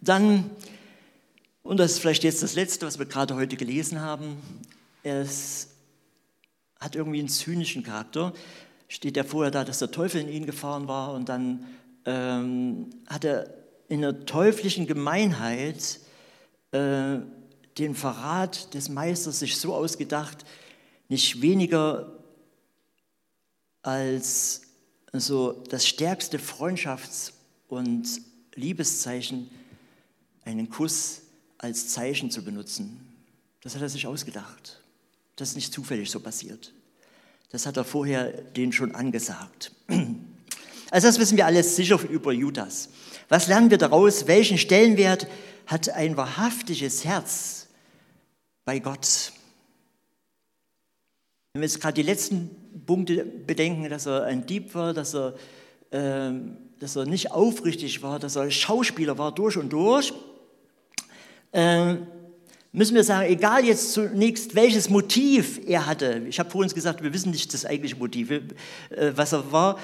Dann, 0.00 0.48
und 1.64 1.78
das 1.78 1.94
ist 1.94 1.98
vielleicht 1.98 2.22
jetzt 2.22 2.44
das 2.44 2.54
Letzte, 2.54 2.86
was 2.86 3.00
wir 3.00 3.06
gerade 3.06 3.34
heute 3.34 3.56
gelesen 3.56 4.00
haben, 4.00 4.36
es 5.02 5.70
hat 6.78 6.94
irgendwie 6.94 7.18
einen 7.18 7.28
zynischen 7.28 7.82
Charakter. 7.82 8.32
Steht 8.92 9.16
ja 9.16 9.24
vorher 9.24 9.50
da, 9.50 9.64
dass 9.64 9.78
der 9.78 9.90
Teufel 9.90 10.20
in 10.20 10.28
ihn 10.28 10.44
gefahren 10.44 10.86
war 10.86 11.14
und 11.14 11.30
dann 11.30 11.64
ähm, 12.04 12.90
hat 13.06 13.24
er 13.24 13.54
in 13.88 14.02
der 14.02 14.26
teuflischen 14.26 14.86
Gemeinheit 14.86 15.98
äh, 16.72 17.16
den 17.78 17.94
Verrat 17.94 18.74
des 18.74 18.90
Meisters 18.90 19.38
sich 19.38 19.56
so 19.56 19.74
ausgedacht, 19.74 20.44
nicht 21.08 21.40
weniger 21.40 22.12
als 23.80 24.60
so 25.14 25.52
das 25.70 25.86
stärkste 25.86 26.36
Freundschafts- 26.36 27.32
und 27.68 28.06
Liebeszeichen, 28.56 29.50
einen 30.44 30.68
Kuss 30.68 31.22
als 31.56 31.88
Zeichen 31.88 32.30
zu 32.30 32.44
benutzen. 32.44 33.00
Das 33.62 33.74
hat 33.74 33.80
er 33.80 33.88
sich 33.88 34.06
ausgedacht. 34.06 34.82
Das 35.36 35.48
ist 35.48 35.54
nicht 35.54 35.72
zufällig 35.72 36.10
so 36.10 36.20
passiert. 36.20 36.74
Das 37.52 37.66
hat 37.66 37.76
er 37.76 37.84
vorher 37.84 38.32
denen 38.32 38.72
schon 38.72 38.94
angesagt. 38.94 39.72
Also 40.90 41.06
das 41.06 41.18
wissen 41.18 41.38
wir 41.38 41.46
alles 41.46 41.74
sicher 41.74 41.98
über 42.10 42.32
Judas. 42.32 42.90
Was 43.30 43.46
lernen 43.46 43.70
wir 43.70 43.78
daraus? 43.78 44.26
Welchen 44.26 44.58
Stellenwert 44.58 45.26
hat 45.66 45.88
ein 45.88 46.18
wahrhaftiges 46.18 47.06
Herz 47.06 47.68
bei 48.66 48.78
Gott? 48.78 49.32
Wenn 51.52 51.62
wir 51.62 51.66
jetzt 51.66 51.80
gerade 51.80 51.94
die 51.94 52.02
letzten 52.02 52.50
Punkte 52.84 53.24
bedenken, 53.24 53.88
dass 53.88 54.04
er 54.04 54.24
ein 54.24 54.44
Dieb 54.44 54.74
war, 54.74 54.92
dass 54.92 55.14
er, 55.14 55.34
äh, 55.92 56.30
dass 56.78 56.96
er 56.96 57.06
nicht 57.06 57.30
aufrichtig 57.30 58.02
war, 58.02 58.18
dass 58.18 58.36
er 58.36 58.50
Schauspieler 58.50 59.16
war 59.16 59.34
durch 59.34 59.56
und 59.56 59.70
durch, 59.70 60.12
äh, 61.52 61.96
müssen 62.72 62.94
wir 62.94 63.04
sagen, 63.04 63.30
egal 63.30 63.64
jetzt 63.64 63.92
zunächst, 63.92 64.54
welches 64.54 64.88
Motiv 64.88 65.60
er 65.66 65.86
hatte. 65.86 66.22
Ich 66.28 66.38
habe 66.38 66.50
vorhin 66.50 66.72
gesagt, 66.72 67.02
wir 67.02 67.12
wissen 67.12 67.30
nicht 67.30 67.52
das 67.52 67.66
eigentliche 67.66 67.96
Motiv, 67.96 68.30
äh, 68.30 68.42
was 69.14 69.32
er 69.32 69.52
war, 69.52 69.78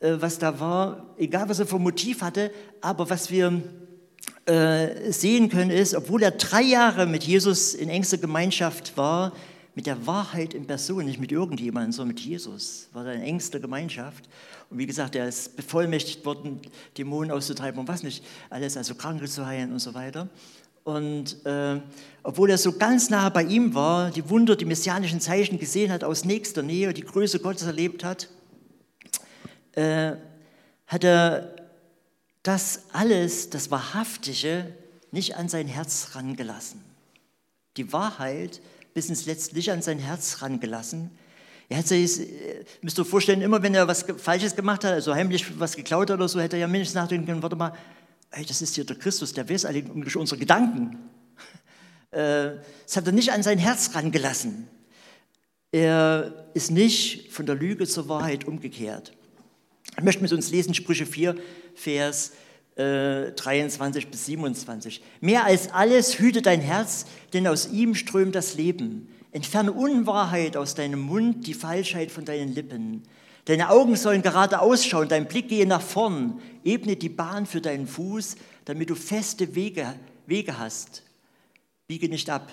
äh, 0.00 0.16
was 0.18 0.38
da 0.38 0.58
war, 0.58 1.14
egal 1.18 1.48
was 1.48 1.58
er 1.58 1.66
für 1.66 1.76
ein 1.76 1.82
Motiv 1.82 2.22
hatte, 2.22 2.50
aber 2.80 3.08
was 3.10 3.30
wir 3.30 3.62
äh, 4.46 5.12
sehen 5.12 5.50
können 5.50 5.70
ist, 5.70 5.94
obwohl 5.94 6.22
er 6.22 6.30
drei 6.32 6.62
Jahre 6.62 7.06
mit 7.06 7.24
Jesus 7.24 7.74
in 7.74 7.90
engster 7.90 8.18
Gemeinschaft 8.18 8.96
war, 8.96 9.32
mit 9.74 9.86
der 9.86 10.06
Wahrheit 10.06 10.54
in 10.54 10.66
Person, 10.66 11.04
nicht 11.04 11.18
mit 11.18 11.32
irgendjemandem, 11.32 11.92
sondern 11.92 12.14
mit 12.14 12.24
Jesus, 12.24 12.88
war 12.92 13.06
er 13.06 13.14
in 13.14 13.22
engster 13.22 13.58
Gemeinschaft. 13.58 14.28
Und 14.70 14.78
wie 14.78 14.86
gesagt, 14.86 15.16
er 15.16 15.28
ist 15.28 15.56
bevollmächtigt 15.56 16.24
worden, 16.24 16.60
Dämonen 16.96 17.30
auszutreiben 17.30 17.80
und 17.80 17.88
was 17.88 18.02
nicht, 18.02 18.24
alles, 18.50 18.76
also 18.76 18.94
Kranke 18.94 19.26
zu 19.26 19.44
heilen 19.44 19.72
und 19.72 19.80
so 19.80 19.92
weiter. 19.94 20.28
Und 20.84 21.44
äh, 21.46 21.80
obwohl 22.22 22.50
er 22.50 22.58
so 22.58 22.72
ganz 22.72 23.08
nah 23.08 23.30
bei 23.30 23.42
ihm 23.42 23.74
war, 23.74 24.10
die 24.10 24.28
Wunder, 24.28 24.54
die 24.54 24.66
messianischen 24.66 25.20
Zeichen 25.20 25.58
gesehen 25.58 25.90
hat 25.90 26.04
aus 26.04 26.24
nächster 26.26 26.62
Nähe, 26.62 26.92
die 26.92 27.02
Größe 27.02 27.40
Gottes 27.40 27.66
erlebt 27.66 28.04
hat, 28.04 28.28
äh, 29.72 30.12
hat 30.86 31.04
er 31.04 31.56
das 32.42 32.82
alles, 32.92 33.48
das 33.48 33.70
Wahrhaftige, 33.70 34.74
nicht 35.10 35.36
an 35.36 35.48
sein 35.48 35.66
Herz 35.66 36.10
rangelassen. 36.12 36.82
Die 37.78 37.92
Wahrheit 37.92 38.60
bis 38.92 39.08
ins 39.08 39.24
Letztliche 39.24 39.72
an 39.72 39.80
sein 39.80 39.98
Herz 39.98 40.42
rangelassen. 40.42 41.10
Er 41.70 41.78
hat 41.78 41.88
sich, 41.88 42.20
äh, 42.20 42.64
müsst 42.82 42.98
ihr 42.98 43.06
vorstellen, 43.06 43.40
immer 43.40 43.62
wenn 43.62 43.74
er 43.74 43.88
was 43.88 44.04
Falsches 44.18 44.54
gemacht 44.54 44.84
hat, 44.84 44.92
also 44.92 45.14
heimlich 45.14 45.58
was 45.58 45.76
geklaut 45.76 46.10
hat 46.10 46.18
oder 46.18 46.28
so, 46.28 46.40
hätte 46.40 46.56
er 46.56 46.60
ja 46.60 46.68
mindestens 46.68 46.94
nachdenken 46.94 47.26
können, 47.26 47.42
warte 47.42 47.56
mal, 47.56 47.72
hey, 48.34 48.44
das 48.44 48.62
ist 48.62 48.74
hier 48.74 48.84
der 48.84 48.96
Christus, 48.96 49.32
der 49.32 49.48
weiß 49.48 49.64
eigentlich 49.64 50.16
unsere 50.16 50.38
Gedanken. 50.38 50.98
Äh, 52.10 52.60
das 52.84 52.96
hat 52.96 53.06
er 53.06 53.12
nicht 53.12 53.32
an 53.32 53.42
sein 53.42 53.58
Herz 53.58 53.94
rangelassen. 53.94 54.68
Er 55.72 56.48
ist 56.54 56.70
nicht 56.70 57.32
von 57.32 57.44
der 57.44 57.56
Lüge 57.56 57.88
zur 57.88 58.08
Wahrheit 58.08 58.44
umgekehrt. 58.44 59.12
Ich 59.96 60.04
möchte 60.04 60.22
mit 60.22 60.32
uns 60.32 60.50
lesen 60.50 60.74
Sprüche 60.74 61.06
4, 61.06 61.34
Vers 61.74 62.32
23 62.76 64.04
äh, 64.04 64.08
bis 64.08 64.26
27. 64.26 65.02
Mehr 65.20 65.44
als 65.44 65.72
alles 65.72 66.18
hüte 66.18 66.42
dein 66.42 66.60
Herz, 66.60 67.06
denn 67.32 67.46
aus 67.46 67.68
ihm 67.68 67.94
strömt 67.94 68.34
das 68.34 68.54
Leben. 68.54 69.08
Entferne 69.32 69.72
Unwahrheit 69.72 70.56
aus 70.56 70.74
deinem 70.74 71.00
Mund, 71.00 71.46
die 71.46 71.54
Falschheit 71.54 72.10
von 72.10 72.24
deinen 72.24 72.54
Lippen. 72.54 73.02
Deine 73.44 73.68
Augen 73.68 73.96
sollen 73.96 74.22
gerade 74.22 74.60
ausschauen, 74.60 75.08
dein 75.08 75.28
Blick 75.28 75.48
gehe 75.48 75.66
nach 75.66 75.82
vorn. 75.82 76.40
Ebne 76.64 76.96
die 76.96 77.10
Bahn 77.10 77.44
für 77.44 77.60
deinen 77.60 77.86
Fuß, 77.86 78.36
damit 78.64 78.88
du 78.88 78.94
feste 78.94 79.54
Wege, 79.54 79.94
Wege 80.26 80.58
hast. 80.58 81.02
Biege 81.86 82.08
nicht 82.08 82.30
ab, 82.30 82.50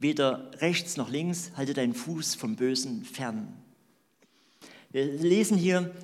weder 0.00 0.50
rechts 0.58 0.96
noch 0.96 1.08
links, 1.08 1.52
halte 1.56 1.74
deinen 1.74 1.94
Fuß 1.94 2.34
vom 2.34 2.56
Bösen 2.56 3.04
fern. 3.04 3.56
Wir 4.90 5.04
lesen 5.04 5.56
hier, 5.56 5.94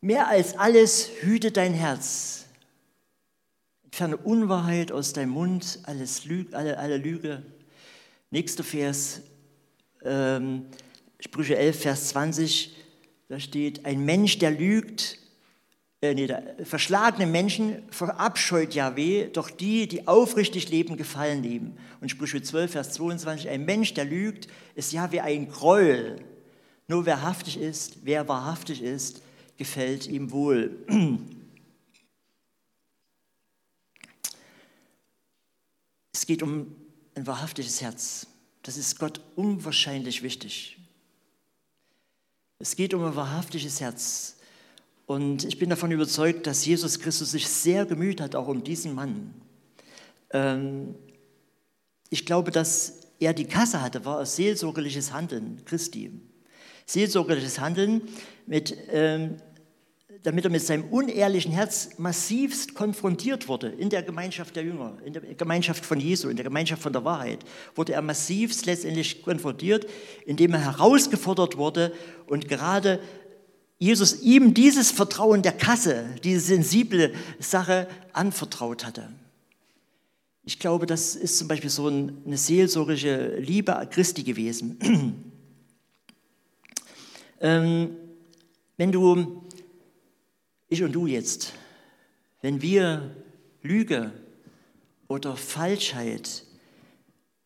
mehr 0.00 0.28
als 0.28 0.56
alles 0.56 1.10
hüte 1.20 1.50
dein 1.50 1.74
Herz. 1.74 2.46
Entferne 3.84 4.16
Unwahrheit 4.16 4.92
aus 4.92 5.12
deinem 5.12 5.32
Mund, 5.32 5.80
alles 5.82 6.24
Lüge, 6.24 6.56
alle, 6.56 6.78
alle 6.78 6.96
Lüge. 6.96 7.42
Nächster 8.30 8.64
Vers, 8.64 9.20
ähm, 10.02 10.66
Sprüche 11.18 11.56
11, 11.58 11.80
Vers 11.80 12.08
20. 12.08 12.79
Da 13.30 13.38
steht, 13.38 13.86
ein 13.86 14.04
Mensch, 14.04 14.38
der 14.38 14.50
lügt, 14.50 15.16
äh, 16.00 16.14
nee, 16.14 16.26
der, 16.26 16.56
verschlagene 16.64 17.28
Menschen 17.28 17.80
verabscheut 17.88 18.74
Jahweh, 18.74 19.28
doch 19.28 19.50
die, 19.50 19.86
die 19.86 20.08
aufrichtig 20.08 20.68
leben, 20.68 20.96
gefallen 20.96 21.44
ihm. 21.44 21.76
Und 22.00 22.08
Sprüche 22.08 22.42
12, 22.42 22.72
Vers 22.72 22.92
22, 22.94 23.48
ein 23.48 23.64
Mensch, 23.64 23.94
der 23.94 24.04
lügt, 24.04 24.48
ist 24.74 24.90
Jahweh 24.90 25.20
ein 25.20 25.48
Gräuel. 25.48 26.16
Nur 26.88 27.06
wer 27.06 27.22
haftig 27.22 27.56
ist, 27.56 27.98
wer 28.02 28.26
wahrhaftig 28.26 28.82
ist, 28.82 29.22
gefällt 29.56 30.08
ihm 30.08 30.32
wohl. 30.32 30.76
Es 36.12 36.26
geht 36.26 36.42
um 36.42 36.74
ein 37.14 37.26
wahrhaftiges 37.28 37.80
Herz. 37.80 38.26
Das 38.62 38.76
ist 38.76 38.98
Gott 38.98 39.20
unwahrscheinlich 39.36 40.22
wichtig. 40.22 40.76
Es 42.62 42.76
geht 42.76 42.92
um 42.92 43.02
ein 43.02 43.16
wahrhaftiges 43.16 43.80
Herz. 43.80 44.36
Und 45.06 45.44
ich 45.44 45.58
bin 45.58 45.70
davon 45.70 45.90
überzeugt, 45.92 46.46
dass 46.46 46.66
Jesus 46.66 47.00
Christus 47.00 47.30
sich 47.30 47.48
sehr 47.48 47.86
gemüht 47.86 48.20
hat, 48.20 48.36
auch 48.36 48.48
um 48.48 48.62
diesen 48.62 48.94
Mann. 48.94 49.32
Ähm, 50.30 50.94
ich 52.10 52.26
glaube, 52.26 52.50
dass 52.50 53.00
er 53.18 53.32
die 53.32 53.46
Kasse 53.46 53.80
hatte, 53.80 54.04
war 54.04 54.26
seelsorgerliches 54.26 55.10
Handeln 55.10 55.62
Christi. 55.64 56.12
Seelsorgerliches 56.84 57.58
Handeln 57.58 58.02
mit 58.46 58.76
ähm, 58.90 59.36
damit 60.22 60.44
er 60.44 60.50
mit 60.50 60.62
seinem 60.62 60.84
unehrlichen 60.84 61.52
Herz 61.52 61.90
massivst 61.96 62.74
konfrontiert 62.74 63.48
wurde 63.48 63.68
in 63.68 63.88
der 63.88 64.02
Gemeinschaft 64.02 64.54
der 64.54 64.64
Jünger, 64.64 64.98
in 65.04 65.14
der 65.14 65.22
Gemeinschaft 65.22 65.84
von 65.84 65.98
Jesu, 65.98 66.28
in 66.28 66.36
der 66.36 66.44
Gemeinschaft 66.44 66.82
von 66.82 66.92
der 66.92 67.04
Wahrheit, 67.04 67.38
wurde 67.74 67.94
er 67.94 68.02
massivst 68.02 68.66
letztendlich 68.66 69.22
konfrontiert, 69.22 69.86
indem 70.26 70.52
er 70.54 70.64
herausgefordert 70.64 71.56
wurde 71.56 71.92
und 72.26 72.48
gerade 72.48 73.00
Jesus 73.78 74.20
ihm 74.20 74.52
dieses 74.52 74.90
Vertrauen 74.90 75.40
der 75.40 75.52
Kasse, 75.52 76.04
diese 76.22 76.40
sensible 76.40 77.14
Sache 77.38 77.88
anvertraut 78.12 78.84
hatte. 78.84 79.08
Ich 80.44 80.58
glaube, 80.58 80.84
das 80.84 81.16
ist 81.16 81.38
zum 81.38 81.48
Beispiel 81.48 81.70
so 81.70 81.86
eine 81.86 82.36
seelsorgische 82.36 83.36
Liebe 83.36 83.88
Christi 83.90 84.22
gewesen. 84.22 85.24
ähm, 87.40 87.96
wenn 88.76 88.92
du 88.92 89.44
ich 90.70 90.82
und 90.82 90.92
du 90.92 91.06
jetzt, 91.06 91.52
wenn 92.40 92.62
wir 92.62 93.14
Lüge 93.60 94.12
oder 95.08 95.36
Falschheit 95.36 96.44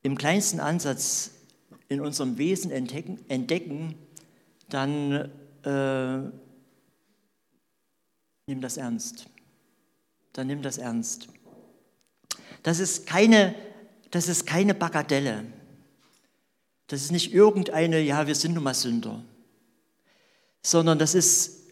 im 0.03 0.17
kleinsten 0.17 0.61
Ansatz 0.61 1.33
in 1.89 2.01
unserem 2.01 2.39
Wesen 2.39 2.71
entdecken, 2.71 3.19
entdecken 3.29 3.97
dann 4.69 5.31
äh, 5.63 6.19
nimm 8.47 8.61
das 8.61 8.77
ernst. 8.77 9.27
Dann 10.35 10.47
nimm 10.47 10.63
das 10.63 10.79
ernst. 10.79 11.29
Das 12.63 12.79
ist 12.79 13.07
keine, 13.07 13.55
das 14.11 14.29
ist 14.29 14.47
keine 14.47 14.75
Bagatelle. 14.75 15.45
Das 16.89 17.03
ist 17.03 17.13
nicht 17.13 17.33
irgendeine, 17.33 18.01
ja, 18.01 18.27
wir 18.27 18.35
sind 18.35 18.55
nun 18.55 18.65
mal 18.65 18.75
Sünder, 18.75 19.25
sondern 20.63 20.99
das 20.99 21.15
ist 21.15 21.64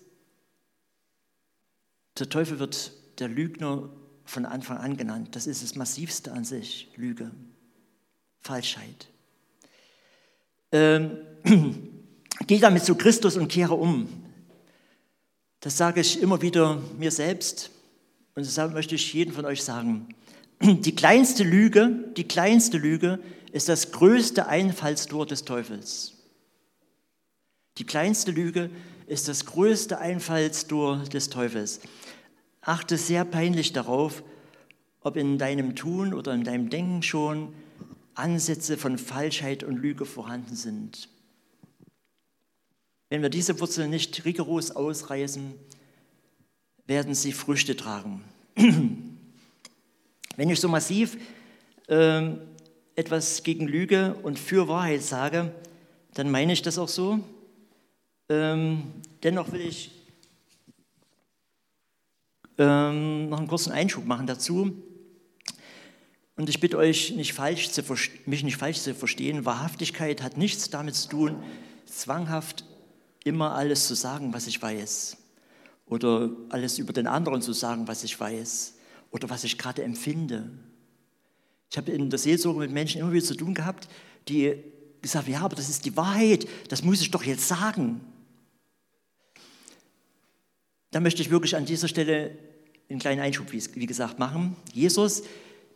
Der 2.23 2.29
Teufel 2.29 2.61
wird 2.61 2.93
der 3.19 3.27
Lügner 3.27 3.91
von 4.25 4.47
Anfang 4.47 4.77
an 4.77 4.97
genannt. 4.97 5.35
Das 5.35 5.49
ist 5.49 5.65
das 5.65 5.75
Massivste 5.75 6.31
an 6.31 6.45
sich, 6.45 6.89
Lüge, 6.95 7.33
Falschheit. 8.39 9.09
Ähm, 10.71 11.19
geh 12.47 12.61
damit 12.61 12.85
zu 12.85 12.95
Christus 12.95 13.37
und 13.37 13.49
kehre 13.49 13.75
um. 13.75 14.07
Das 15.59 15.77
sage 15.77 16.01
ich 16.01 16.23
immer 16.23 16.41
wieder 16.41 16.81
mir 16.97 17.11
selbst 17.11 17.73
und 18.37 18.47
deshalb 18.47 18.73
möchte 18.73 18.95
ich 18.95 19.13
jedem 19.13 19.35
von 19.35 19.45
euch 19.45 19.65
sagen. 19.65 20.15
Die 20.63 20.95
kleinste 20.95 21.43
Lüge, 21.43 22.05
die 22.17 22.29
kleinste 22.29 22.79
Lüge 22.79 23.19
ist 23.51 23.69
das 23.69 23.91
größte 23.91 24.47
Einfallstor 24.47 25.27
des 25.27 25.45
Teufels. 25.45 26.13
Die 27.79 27.85
kleinste 27.85 28.31
Lüge 28.31 28.71
ist 29.07 29.29
das 29.29 29.45
größte 29.45 29.99
Einfallstor 29.99 30.99
des 31.05 31.29
Teufels. 31.29 31.81
Achte 32.63 32.97
sehr 32.97 33.25
peinlich 33.25 33.73
darauf, 33.73 34.23
ob 35.01 35.17
in 35.17 35.37
deinem 35.37 35.75
Tun 35.75 36.15
oder 36.15 36.33
in 36.33 36.45
deinem 36.45 36.71
Denken 36.71 37.03
schon 37.03 37.53
Ansätze 38.15 38.79
von 38.79 38.99
Falschheit 38.99 39.65
und 39.65 39.77
Lüge 39.77 40.07
vorhanden 40.07 40.55
sind. 40.55 41.09
Wenn 43.09 43.21
wir 43.21 43.31
diese 43.31 43.59
Wurzeln 43.61 43.91
nicht 43.91 44.25
rigoros 44.25 44.71
ausreißen, 44.71 45.55
werden 46.87 47.15
sie 47.15 47.33
Früchte 47.33 47.77
tragen. 47.77 48.25
Wenn 50.37 50.49
ich 50.49 50.61
so 50.61 50.69
massiv 50.69 51.19
äh, 51.89 52.31
etwas 52.95 53.43
gegen 53.43 53.67
Lüge 53.67 54.15
und 54.23 54.39
für 54.39 54.69
Wahrheit 54.69 55.03
sage, 55.03 55.53
dann 56.15 56.31
meine 56.31 56.53
ich 56.53 56.63
das 56.63 56.79
auch 56.79 56.89
so. 56.89 57.19
Ähm, 58.29 58.93
dennoch 59.23 59.53
will 59.53 59.63
ich 59.63 59.91
ähm, 62.59 63.29
noch 63.29 63.39
einen 63.39 63.49
kurzen 63.49 63.73
Einschub 63.73 64.07
machen 64.07 64.27
dazu. 64.27 64.73
Und 66.37 66.49
ich 66.49 66.61
bitte 66.61 66.79
euch, 66.79 67.13
nicht 67.13 67.35
falsch 67.35 67.71
zu, 67.71 67.83
mich 68.27 68.43
nicht 68.43 68.57
falsch 68.57 68.81
zu 68.81 68.95
verstehen. 68.95 69.45
Wahrhaftigkeit 69.45 70.23
hat 70.23 70.37
nichts 70.37 70.71
damit 70.71 70.95
zu 70.95 71.09
tun, 71.09 71.43
zwanghaft 71.87 72.65
immer 73.25 73.55
alles 73.55 73.87
zu 73.87 73.95
sagen, 73.95 74.33
was 74.33 74.47
ich 74.47 74.61
weiß. 74.61 75.17
Oder 75.87 76.31
alles 76.49 76.79
über 76.79 76.93
den 76.93 77.07
anderen 77.07 77.43
zu 77.43 77.53
sagen, 77.53 77.87
was 77.87 78.03
ich 78.03 78.19
weiß. 78.19 78.75
Oder 79.11 79.29
was 79.29 79.45
ich 79.45 79.59
gerade 79.59 79.83
empfinde. 79.83 80.51
Ich 81.71 81.77
habe 81.77 81.93
in 81.93 82.11
der 82.11 82.19
Seelsorge 82.19 82.61
mit 82.61 82.71
Menschen 82.71 83.01
immer 83.01 83.13
wieder 83.13 83.25
zu 83.25 83.35
tun 83.35 83.55
gehabt, 83.55 83.89
die 84.29 84.55
gesagt 85.01 85.27
haben, 85.27 85.33
ja, 85.33 85.41
aber 85.41 85.57
das 85.57 85.69
ist 85.69 85.85
die 85.85 85.97
Wahrheit, 85.97 86.47
das 86.69 86.83
muss 86.83 87.01
ich 87.01 87.11
doch 87.11 87.25
jetzt 87.25 87.47
sagen. 87.47 88.01
Da 90.93 91.01
möchte 91.01 91.23
ich 91.23 91.31
wirklich 91.31 91.57
an 91.57 91.65
dieser 91.65 91.89
Stelle 91.89 92.39
einen 92.89 93.01
kleinen 93.01 93.21
Einschub, 93.21 93.51
wie 93.51 93.87
gesagt, 93.87 94.19
machen. 94.19 94.57
Jesus, 94.73 95.23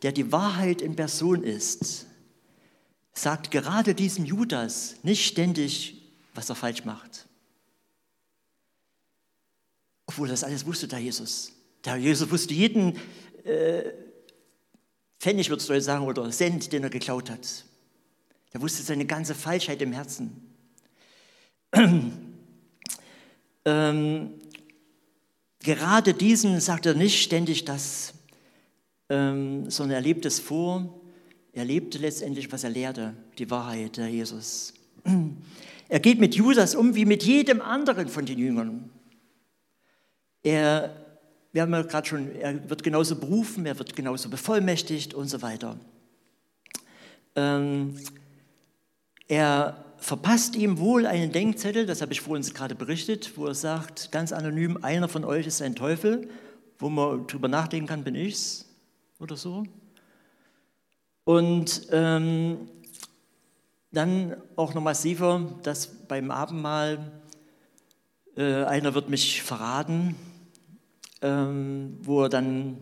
der 0.03 0.11
die 0.11 0.31
Wahrheit 0.31 0.81
in 0.81 0.95
Person 0.95 1.43
ist, 1.43 2.05
sagt 3.13 3.51
gerade 3.51 3.95
diesem 3.95 4.25
Judas 4.25 4.95
nicht 5.03 5.25
ständig, 5.25 6.01
was 6.35 6.49
er 6.49 6.55
falsch 6.55 6.85
macht. 6.85 7.25
Obwohl 10.05 10.27
das 10.27 10.43
alles 10.43 10.65
wusste 10.65 10.87
der 10.87 10.99
Jesus. 10.99 11.51
Der 11.83 11.97
Jesus 11.97 12.29
wusste 12.29 12.53
jeden 12.53 12.95
äh, 13.43 13.91
Pfennig, 15.19 15.49
würdest 15.49 15.67
du 15.67 15.81
sagen, 15.81 16.05
oder 16.05 16.29
Cent, 16.29 16.71
den 16.71 16.83
er 16.83 16.91
geklaut 16.91 17.31
hat. 17.31 17.65
Der 18.53 18.61
wusste 18.61 18.83
seine 18.83 19.05
ganze 19.05 19.33
Falschheit 19.33 19.81
im 19.81 19.93
Herzen. 19.93 20.53
ähm, 23.65 24.33
gerade 25.75 26.13
diesem 26.13 26.59
sagt 26.59 26.85
er 26.85 26.93
nicht 26.93 27.21
ständig 27.21 27.65
das, 27.65 28.13
ähm, 29.09 29.69
sondern 29.69 29.95
er 29.97 30.01
lebt 30.01 30.25
es 30.25 30.39
vor. 30.39 31.01
Er 31.51 31.65
lebte 31.65 31.97
letztendlich, 31.97 32.51
was 32.51 32.63
er 32.63 32.69
lehrte, 32.69 33.13
die 33.37 33.49
Wahrheit 33.51 33.97
der 33.97 34.07
Jesus. 34.07 34.73
Er 35.89 36.01
geht 36.01 36.19
mit 36.19 36.35
Judas 36.35 36.75
um 36.75 36.95
wie 36.95 37.05
mit 37.05 37.23
jedem 37.23 37.61
anderen 37.61 38.09
von 38.09 38.25
den 38.25 38.37
Jüngern. 38.37 38.89
Er, 40.43 40.93
wir 41.53 41.61
haben 41.61 41.71
ja 41.71 41.81
gerade 41.83 42.05
schon, 42.05 42.35
er 42.35 42.69
wird 42.69 42.83
genauso 42.83 43.15
berufen, 43.15 43.65
er 43.65 43.79
wird 43.79 43.95
genauso 43.95 44.29
bevollmächtigt 44.29 45.13
und 45.13 45.29
so 45.29 45.41
weiter. 45.41 45.79
Ähm, 47.37 47.97
er 49.29 49.86
verpasst 49.99 50.55
ihm 50.55 50.79
wohl 50.79 51.05
einen 51.05 51.31
Denkzettel, 51.31 51.85
das 51.85 52.01
habe 52.01 52.13
ich 52.13 52.21
vorhin 52.21 52.45
gerade 52.53 52.75
berichtet, 52.75 53.33
wo 53.35 53.47
er 53.47 53.55
sagt, 53.55 54.11
ganz 54.11 54.31
anonym, 54.31 54.79
einer 54.81 55.07
von 55.07 55.25
euch 55.25 55.47
ist 55.47 55.61
ein 55.61 55.75
Teufel, 55.75 56.29
wo 56.79 56.89
man 56.89 57.27
drüber 57.27 57.47
nachdenken 57.47 57.87
kann, 57.87 58.03
bin 58.03 58.15
ich's 58.15 58.65
oder 59.19 59.35
so. 59.35 59.63
Und 61.23 61.87
ähm, 61.91 62.69
dann 63.91 64.35
auch 64.55 64.73
noch 64.73 64.81
massiver, 64.81 65.53
dass 65.63 65.87
beim 65.87 66.31
Abendmahl 66.31 67.11
äh, 68.35 68.63
einer 68.63 68.93
wird 68.93 69.09
mich 69.09 69.41
verraten, 69.41 70.15
ähm, 71.21 71.97
wo 72.01 72.23
er 72.23 72.29
dann 72.29 72.77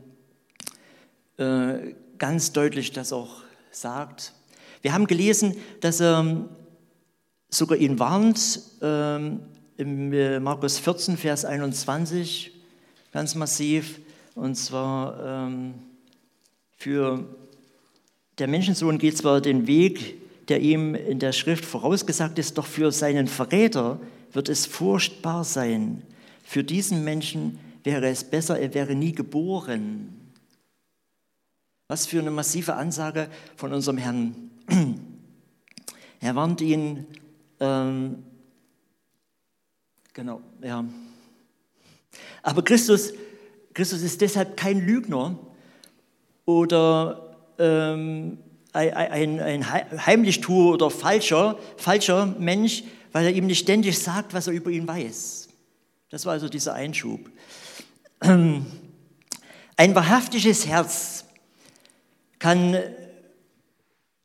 äh, 1.37 1.95
ganz 2.17 2.51
deutlich 2.51 2.91
das 2.91 3.13
auch 3.13 3.43
sagt. 3.71 4.33
Wir 4.81 4.93
haben 4.93 5.07
gelesen, 5.07 5.55
dass 5.79 5.99
er 5.99 6.49
sogar 7.49 7.77
ihn 7.77 7.99
warnt, 7.99 8.61
ähm, 8.81 9.39
im 9.77 10.13
äh, 10.13 10.39
Markus 10.39 10.79
14, 10.79 11.17
Vers 11.17 11.45
21, 11.45 12.51
ganz 13.11 13.35
massiv, 13.35 13.99
und 14.35 14.55
zwar 14.55 15.47
ähm, 15.47 15.73
für 16.77 17.25
der 18.37 18.47
Menschensohn 18.47 18.97
geht 18.97 19.17
zwar 19.17 19.41
den 19.41 19.67
Weg, 19.67 20.47
der 20.49 20.61
ihm 20.61 20.93
in 20.93 21.19
der 21.19 21.31
Schrift 21.31 21.65
vorausgesagt 21.65 22.37
ist, 22.37 22.57
doch 22.57 22.65
für 22.65 22.91
seinen 22.91 23.27
Verräter 23.27 23.99
wird 24.33 24.49
es 24.49 24.65
furchtbar 24.65 25.43
sein. 25.43 26.01
Für 26.43 26.63
diesen 26.63 27.03
Menschen 27.03 27.59
wäre 27.83 28.07
es 28.07 28.23
besser, 28.23 28.59
er 28.59 28.73
wäre 28.73 28.95
nie 28.95 29.13
geboren. 29.13 30.09
Was 31.87 32.05
für 32.05 32.19
eine 32.19 32.31
massive 32.31 32.75
Ansage 32.75 33.29
von 33.55 33.73
unserem 33.73 33.97
Herrn. 33.97 34.35
Er 36.21 36.33
warnt 36.33 36.61
ihn, 36.61 37.05
ähm, 37.65 38.23
genau, 40.13 40.41
ja. 40.61 40.85
Aber 42.43 42.63
Christus, 42.63 43.13
Christus 43.73 44.01
ist 44.01 44.21
deshalb 44.21 44.55
kein 44.55 44.85
Lügner 44.85 45.37
oder 46.45 47.35
ähm, 47.57 48.37
ein, 48.73 49.39
ein 49.39 50.05
Heimlichtuer 50.05 50.73
oder 50.73 50.89
falscher, 50.89 51.57
falscher 51.77 52.27
Mensch, 52.37 52.83
weil 53.11 53.25
er 53.25 53.31
ihm 53.31 53.47
nicht 53.47 53.59
ständig 53.59 53.97
sagt, 53.97 54.33
was 54.33 54.47
er 54.47 54.53
über 54.53 54.69
ihn 54.69 54.87
weiß. 54.87 55.47
Das 56.09 56.25
war 56.25 56.33
also 56.33 56.49
dieser 56.49 56.73
Einschub. 56.73 57.19
Ein 59.77 59.95
wahrhaftiges 59.95 60.67
Herz 60.67 61.25
kann 62.39 62.77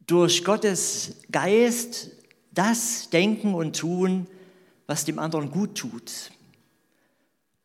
durch 0.07 0.44
Gottes 0.44 1.16
Geist 1.31 2.11
das 2.52 3.10
denken 3.10 3.54
und 3.54 3.76
tun, 3.76 4.26
was 4.86 5.04
dem 5.04 5.18
anderen 5.18 5.50
gut 5.50 5.76
tut 5.76 6.32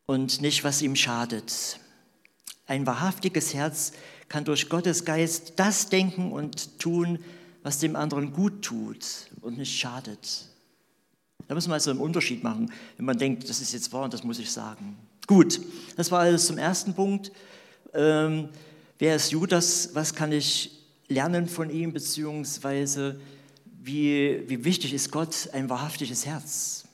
und 0.05 0.41
nicht, 0.41 0.63
was 0.63 0.81
ihm 0.81 0.95
schadet. 0.95 1.79
Ein 2.67 2.85
wahrhaftiges 2.85 3.53
Herz 3.53 3.93
kann 4.29 4.45
durch 4.45 4.69
Gottes 4.69 5.05
Geist 5.05 5.53
das 5.57 5.89
denken 5.89 6.31
und 6.31 6.79
tun, 6.79 7.19
was 7.63 7.79
dem 7.79 7.95
anderen 7.95 8.33
gut 8.33 8.61
tut 8.61 9.29
und 9.41 9.57
nicht 9.57 9.77
schadet. 9.77 10.45
Da 11.47 11.55
muss 11.55 11.67
man 11.67 11.75
also 11.75 11.91
einen 11.91 11.99
Unterschied 11.99 12.43
machen, 12.43 12.71
wenn 12.97 13.05
man 13.05 13.17
denkt, 13.17 13.49
das 13.49 13.61
ist 13.61 13.73
jetzt 13.73 13.91
wahr 13.93 14.03
und 14.03 14.13
das 14.13 14.23
muss 14.23 14.39
ich 14.39 14.51
sagen. 14.51 14.97
Gut, 15.27 15.59
das 15.95 16.11
war 16.11 16.21
alles 16.21 16.47
zum 16.47 16.57
ersten 16.57 16.93
Punkt. 16.93 17.31
Ähm, 17.93 18.49
wer 18.99 19.15
ist 19.15 19.31
Judas? 19.31 19.89
Was 19.93 20.13
kann 20.13 20.31
ich 20.31 20.71
lernen 21.07 21.47
von 21.47 21.69
ihm, 21.69 21.93
beziehungsweise 21.93 23.19
wie, 23.85 24.41
wie 24.47 24.63
wichtig 24.63 24.93
ist 24.93 25.11
Gott 25.11 25.49
ein 25.53 25.69
wahrhaftiges 25.69 26.25
Herz? 26.25 26.85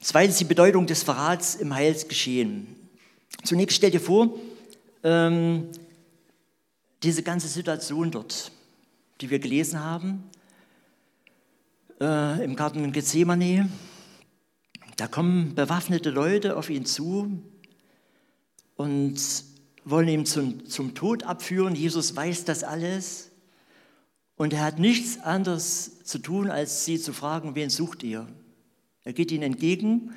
Zweitens 0.00 0.38
die 0.38 0.44
Bedeutung 0.44 0.86
des 0.86 1.04
Verrats 1.04 1.54
im 1.54 1.72
Heilsgeschehen. 1.72 2.66
Zunächst 3.44 3.76
stell 3.76 3.92
dir 3.92 4.00
vor, 4.00 4.34
ähm, 5.04 5.68
diese 7.04 7.22
ganze 7.22 7.46
Situation 7.46 8.10
dort, 8.10 8.50
die 9.20 9.30
wir 9.30 9.38
gelesen 9.38 9.78
haben, 9.78 10.24
äh, 12.00 12.44
im 12.44 12.56
Garten 12.56 12.90
Gethsemane, 12.90 13.68
da 14.96 15.06
kommen 15.06 15.54
bewaffnete 15.54 16.10
Leute 16.10 16.56
auf 16.56 16.68
ihn 16.68 16.84
zu 16.84 17.40
und 18.76 19.20
wollen 19.84 20.08
ihn 20.08 20.26
zum, 20.26 20.66
zum 20.66 20.94
Tod 20.94 21.22
abführen. 21.22 21.76
Jesus 21.76 22.14
weiß 22.16 22.44
das 22.44 22.64
alles. 22.64 23.31
Und 24.36 24.52
er 24.52 24.64
hat 24.64 24.78
nichts 24.78 25.20
anderes 25.20 26.02
zu 26.04 26.18
tun, 26.18 26.50
als 26.50 26.84
sie 26.84 26.98
zu 26.98 27.12
fragen, 27.12 27.54
wen 27.54 27.70
sucht 27.70 28.02
ihr? 28.02 28.26
Er 29.04 29.12
geht 29.12 29.30
ihnen 29.30 29.42
entgegen 29.42 30.12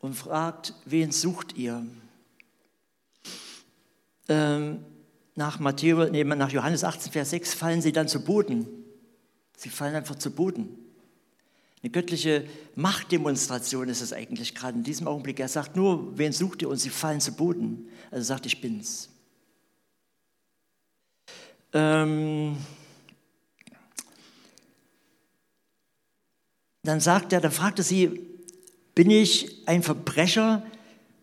und 0.00 0.14
fragt, 0.14 0.74
wen 0.84 1.12
sucht 1.12 1.56
ihr? 1.56 1.86
Ähm, 4.28 4.84
nach, 5.34 5.58
Matthäus, 5.58 6.10
nee, 6.10 6.24
nach 6.24 6.50
Johannes 6.50 6.84
18, 6.84 7.12
Vers 7.12 7.30
6 7.30 7.54
fallen 7.54 7.80
sie 7.82 7.92
dann 7.92 8.08
zu 8.08 8.22
Boden. 8.22 8.66
Sie 9.56 9.70
fallen 9.70 9.94
einfach 9.94 10.16
zu 10.16 10.30
Boden. 10.30 10.68
Eine 11.82 11.90
göttliche 11.90 12.44
Machtdemonstration 12.76 13.88
ist 13.88 14.02
es 14.02 14.12
eigentlich 14.12 14.54
gerade 14.54 14.78
in 14.78 14.84
diesem 14.84 15.08
Augenblick. 15.08 15.40
Er 15.40 15.48
sagt 15.48 15.74
nur, 15.74 16.16
wen 16.16 16.32
sucht 16.32 16.62
ihr? 16.62 16.68
Und 16.68 16.76
sie 16.76 16.90
fallen 16.90 17.20
zu 17.20 17.32
Boden. 17.32 17.88
Also 18.10 18.24
sagt, 18.24 18.46
ich 18.46 18.60
bin's. 18.60 19.08
Ähm, 21.72 22.56
dann 26.82 27.00
sagt 27.00 27.32
er, 27.32 27.40
dann 27.40 27.52
fragt 27.52 27.78
er 27.78 27.84
sie, 27.84 28.20
bin 28.94 29.10
ich 29.10 29.66
ein 29.66 29.82
Verbrecher? 29.82 30.62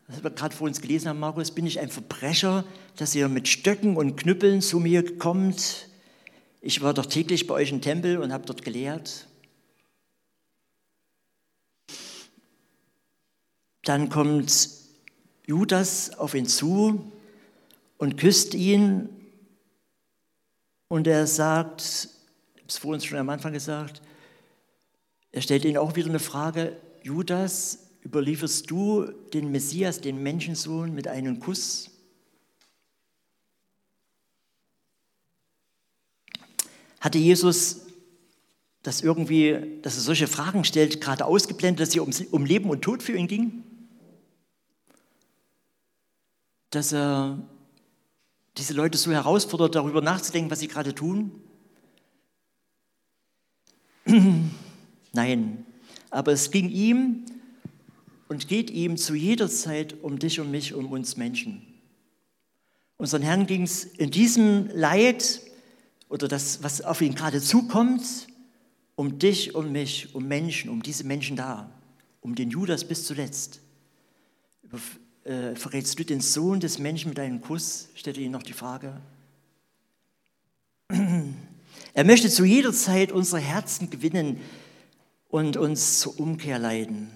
Das 0.08 0.24
wir 0.24 0.32
gerade 0.32 0.56
vor 0.56 0.67
uns 0.67 0.82
gelesen 0.82 1.10
haben, 1.10 1.19
Markus, 1.19 1.52
bin 1.52 1.67
ich 1.67 1.80
ein 1.80 1.89
Verbrecher, 1.89 2.65
dass 2.95 3.13
ihr 3.13 3.28
mit 3.28 3.48
Stöcken 3.48 3.95
und 3.95 4.15
Knüppeln 4.15 4.62
zu 4.62 4.80
mir 4.80 5.17
kommt? 5.17 5.89
Ich 6.62 6.82
war 6.82 6.93
doch 6.93 7.06
täglich 7.06 7.45
bei 7.45 7.54
euch 7.56 7.72
im 7.72 7.82
Tempel 7.82 8.17
und 8.17 8.34
habe 8.34 8.45
dort 8.45 8.63
gelehrt. 8.63 9.28
Dann 13.84 14.10
kommt 14.10 14.69
Judas 15.45 16.17
auf 16.17 16.34
ihn 16.34 16.48
zu 16.48 17.12
und 17.98 18.17
küsst 18.17 18.54
ihn 18.54 19.10
und 20.88 21.06
er 21.06 21.28
sagt, 21.28 22.10
ich 22.56 22.62
habe 22.62 22.67
es 22.67 22.78
vorhin 22.78 23.02
schon 23.02 23.17
am 23.17 23.30
Anfang 23.30 23.54
gesagt, 23.54 24.02
er 25.32 25.42
stellt 25.42 25.65
ihnen 25.65 25.78
auch 25.78 25.96
wieder 25.96 26.10
eine 26.10 26.20
Frage, 26.20 26.76
Judas, 27.04 27.89
überlieferst 28.04 28.70
du 28.70 29.06
den 29.34 29.52
Messias, 29.52 30.02
den 30.02 30.22
Menschensohn, 30.24 30.94
mit 30.94 31.08
einem 31.08 31.39
Kuss? 31.39 31.92
Hatte 37.00 37.18
Jesus 37.18 37.82
das 38.84 39.02
irgendwie, 39.02 39.80
dass 39.82 39.96
er 39.96 40.02
solche 40.02 40.28
Fragen 40.28 40.63
stellt, 40.63 41.02
gerade 41.02 41.26
ausgeblendet, 41.26 41.82
dass 41.82 41.96
es 41.96 42.00
um, 42.00 42.12
um 42.32 42.46
Leben 42.46 42.70
und 42.70 42.82
Tod 42.82 43.04
für 43.04 43.15
ihn 43.15 43.28
ging? 43.28 43.63
Dass 46.72 46.94
er 46.94 47.39
diese 48.58 48.74
Leute 48.74 48.98
so 48.98 49.12
herausfordert, 49.12 49.76
darüber 49.76 50.02
nachzudenken, 50.02 50.52
was 50.52 50.60
sie 50.60 50.68
gerade 50.68 50.96
tun? 50.96 51.32
Nein, 55.13 55.65
aber 56.10 56.32
es 56.32 56.52
ging 56.52 56.69
ihm 56.69 57.26
und 58.28 58.48
geht 58.48 58.69
ihm 58.69 58.98
zu 58.98 59.15
jeder 59.15 59.50
Zeit 59.50 59.95
um 60.02 60.19
dich 60.19 60.39
und 60.39 60.52
mich, 60.52 60.74
um 60.74 60.91
uns 60.91 61.17
Menschen. 61.17 61.65
Unseren 62.98 63.22
Herrn 63.22 63.48
ging 63.48 63.63
es 63.63 63.86
in 63.86 64.12
diesem 64.12 64.69
Leid 64.74 65.41
oder 66.10 66.28
das, 66.28 66.63
was 66.63 66.82
auf 66.82 67.02
ihn 67.02 67.15
gerade 67.15 67.41
zukommt, 67.41 68.28
um 68.95 69.17
dich, 69.17 69.56
um 69.56 69.72
mich, 69.72 70.13
um 70.13 70.28
Menschen, 70.28 70.69
um 70.69 70.84
diese 70.84 71.06
Menschen 71.06 71.38
da, 71.38 71.69
um 72.22 72.36
den 72.36 72.50
Judas 72.50 72.84
bis 72.84 73.06
zuletzt. 73.06 73.62
Äh, 75.24 75.56
verrätst 75.56 75.98
du 75.98 76.04
den 76.04 76.22
Sohn 76.22 76.60
des 76.60 76.80
Menschen 76.80 77.10
mit 77.10 77.19
einem 77.19 77.41
Kuss? 77.41 77.89
stellte 77.95 78.19
ihn 78.22 78.32
noch 78.32 78.43
die 78.43 78.54
Frage. 78.54 79.00
Er 81.93 82.04
möchte 82.04 82.30
zu 82.30 82.45
jeder 82.45 82.72
Zeit 82.72 83.12
unsere 83.12 83.41
Herzen 83.41 83.89
gewinnen 83.89 84.39
und 85.30 85.58
uns 85.58 86.00
zur 86.00 86.20
Umkehr 86.20 86.60
leiten. 86.60 87.10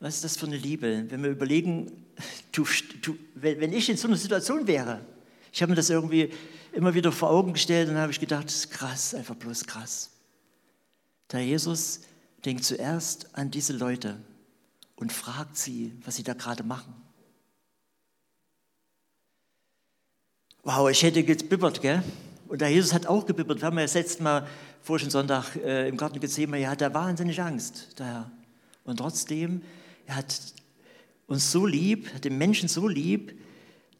Was 0.00 0.16
ist 0.16 0.24
das 0.24 0.36
für 0.36 0.46
eine 0.46 0.56
Liebe? 0.56 1.06
Wenn 1.08 1.22
wir 1.22 1.30
überlegen, 1.30 2.06
du, 2.52 2.66
du, 3.02 3.16
wenn 3.34 3.72
ich 3.72 3.88
in 3.88 3.96
so 3.96 4.08
einer 4.08 4.16
Situation 4.16 4.66
wäre, 4.66 5.04
ich 5.52 5.62
habe 5.62 5.70
mir 5.70 5.76
das 5.76 5.90
irgendwie 5.90 6.30
immer 6.72 6.94
wieder 6.94 7.12
vor 7.12 7.30
Augen 7.30 7.52
gestellt 7.52 7.88
und 7.88 7.96
habe 7.96 8.12
ich 8.12 8.20
gedacht, 8.20 8.70
krass, 8.70 9.14
einfach 9.14 9.34
bloß 9.34 9.64
krass. 9.66 10.10
Der 11.32 11.44
Jesus 11.44 12.00
denkt 12.44 12.64
zuerst 12.64 13.34
an 13.34 13.50
diese 13.50 13.72
Leute 13.72 14.16
und 14.96 15.12
fragt 15.12 15.56
sie, 15.56 15.92
was 16.04 16.16
sie 16.16 16.22
da 16.22 16.34
gerade 16.34 16.62
machen. 16.62 16.94
Wow, 20.62 20.90
ich 20.90 21.02
hätte 21.02 21.22
gebibbert, 21.24 21.80
gell? 21.80 22.02
Und 22.48 22.60
der 22.60 22.68
Jesus 22.68 22.92
hat 22.92 23.06
auch 23.06 23.26
gebibbert. 23.26 23.60
Wir 23.60 23.66
haben 23.66 23.78
ja 23.78 23.84
das 23.84 23.94
letzte 23.94 24.22
Mal 24.22 24.46
vorigen 24.82 25.10
Sonntag 25.10 25.56
äh, 25.56 25.88
im 25.88 25.96
Garten 25.96 26.20
gesehen, 26.20 26.52
er 26.54 26.70
hatte 26.70 26.92
wahnsinnig 26.92 27.40
Angst, 27.40 27.98
der 27.98 28.06
Herr. 28.06 28.30
Und 28.84 28.96
trotzdem, 28.96 29.62
er 30.06 30.16
hat 30.16 30.34
uns 31.26 31.52
so 31.52 31.66
lieb, 31.66 32.12
hat 32.14 32.24
den 32.24 32.38
Menschen 32.38 32.68
so 32.68 32.88
lieb, 32.88 33.38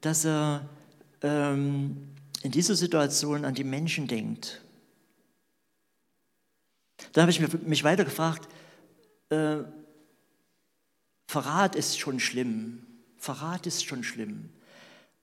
dass 0.00 0.24
er 0.24 0.68
ähm, 1.22 2.08
in 2.42 2.50
dieser 2.50 2.74
Situation 2.74 3.44
an 3.44 3.54
die 3.54 3.64
Menschen 3.64 4.08
denkt. 4.08 4.62
Dann 7.12 7.22
habe 7.22 7.30
ich 7.30 7.62
mich 7.62 7.84
weiter 7.84 8.04
gefragt, 8.04 8.48
äh, 9.30 9.58
Verrat 11.26 11.76
ist 11.76 11.98
schon 11.98 12.18
schlimm, 12.18 12.84
Verrat 13.16 13.66
ist 13.66 13.84
schon 13.84 14.02
schlimm. 14.02 14.50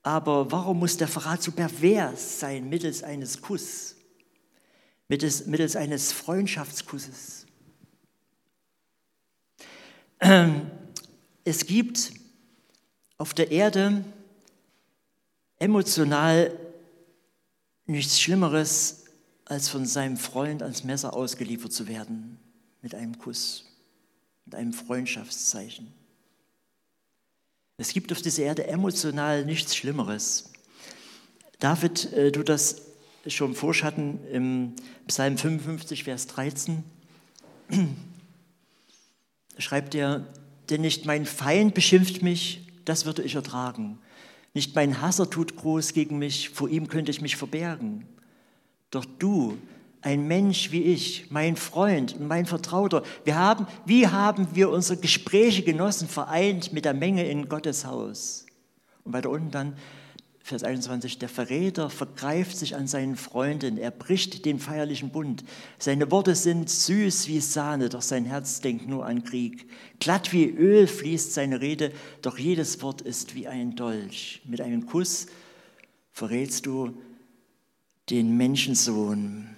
Aber 0.04 0.50
warum 0.52 0.80
muss 0.80 0.96
der 0.96 1.10
Verrat 1.10 1.44
so 1.44 1.52
pervers 1.52 2.40
sein 2.40 2.70
mittels 2.70 3.04
eines 3.04 3.42
Kusses, 3.42 3.97
mittels, 5.08 5.46
mittels 5.46 5.76
eines 5.76 6.12
Freundschaftskusses? 6.12 7.46
Es 11.50 11.66
gibt 11.66 12.12
auf 13.18 13.34
der 13.34 13.52
Erde 13.52 14.04
emotional 15.60 16.52
nichts 17.86 18.20
Schlimmeres, 18.20 19.06
als 19.46 19.70
von 19.70 19.86
seinem 19.86 20.18
Freund 20.18 20.62
ans 20.62 20.84
Messer 20.84 21.14
ausgeliefert 21.14 21.72
zu 21.72 21.88
werden 21.88 22.38
mit 22.82 22.94
einem 22.94 23.18
Kuss, 23.18 23.64
mit 24.44 24.56
einem 24.56 24.74
Freundschaftszeichen. 24.74 25.94
Es 27.78 27.94
gibt 27.94 28.12
auf 28.12 28.22
dieser 28.22 28.44
Erde 28.44 28.68
emotional 28.68 29.46
nichts 29.46 29.76
Schlimmeres. 29.76 30.52
David 31.60 32.12
äh, 32.14 32.32
tut 32.32 32.50
das 32.50 32.87
schon 33.30 33.56
vorschatten 33.56 34.20
im 34.32 34.74
Psalm 35.08 35.38
55, 35.38 36.04
Vers 36.04 36.28
13. 36.28 36.84
Schreibt 39.58 39.96
er, 39.96 40.28
denn 40.70 40.82
nicht 40.82 41.06
mein 41.06 41.26
Feind 41.26 41.74
beschimpft 41.74 42.22
mich, 42.22 42.68
das 42.86 43.06
würde 43.06 43.24
ich 43.24 43.36
ertragen. 43.36 44.00
Nicht 44.54 44.76
mein 44.76 45.02
Hasser 45.02 45.30
tut 45.30 45.56
groß 45.56 45.94
gegen 45.94 46.18
mich, 46.18 46.50
vor 46.50 46.70
ihm 46.70 46.88
könnte 46.88 47.12
ich 47.12 47.22
mich 47.22 47.36
verbergen. 47.36 48.06
Doch 48.92 49.06
du, 49.06 49.58
ein 50.02 50.28
Mensch 50.28 50.72
wie 50.72 50.84
ich, 50.84 51.30
mein 51.32 51.56
Freund 51.56 52.16
und 52.16 52.28
mein 52.28 52.46
Vertrauter, 52.46 53.04
wir 53.26 53.36
haben, 53.36 53.68
wie 53.86 54.08
haben 54.08 54.48
wir 54.54 54.70
unsere 54.70 55.00
Gespräche 55.00 55.64
genossen, 55.64 56.08
vereint 56.08 56.72
mit 56.72 56.86
der 56.86 56.94
Menge 56.94 57.28
in 57.30 57.50
Gottes 57.50 57.86
Haus? 57.86 58.46
Und 59.04 59.14
weiter 59.14 59.30
unten 59.30 59.52
dann, 59.52 59.78
Vers 60.48 60.64
21, 60.64 61.20
der 61.20 61.28
Verräter 61.28 61.90
vergreift 61.90 62.56
sich 62.56 62.78
an 62.78 62.88
seinen 62.88 63.18
Freunden, 63.18 63.78
er 63.78 63.92
bricht 63.92 64.46
den 64.46 64.60
feierlichen 64.60 65.10
Bund. 65.10 65.44
Seine 65.78 66.10
Worte 66.10 66.36
sind 66.36 66.70
süß 66.70 67.28
wie 67.28 67.42
Sahne, 67.42 67.90
doch 67.90 68.02
sein 68.02 68.24
Herz 68.24 68.62
denkt 68.62 68.88
nur 68.88 69.06
an 69.06 69.26
Krieg. 69.26 69.70
Glatt 70.00 70.32
wie 70.32 70.46
Öl 70.46 70.88
fließt 70.88 71.34
seine 71.34 71.60
Rede, 71.60 71.92
doch 72.22 72.38
jedes 72.38 72.82
Wort 72.82 73.02
ist 73.02 73.36
wie 73.36 73.50
ein 73.50 73.76
Dolch. 73.76 74.42
Mit 74.46 74.62
einem 74.62 74.86
Kuss 74.86 75.28
verrätst 76.14 76.66
du 76.66 76.98
den 78.10 78.38
Menschensohn. 78.38 79.57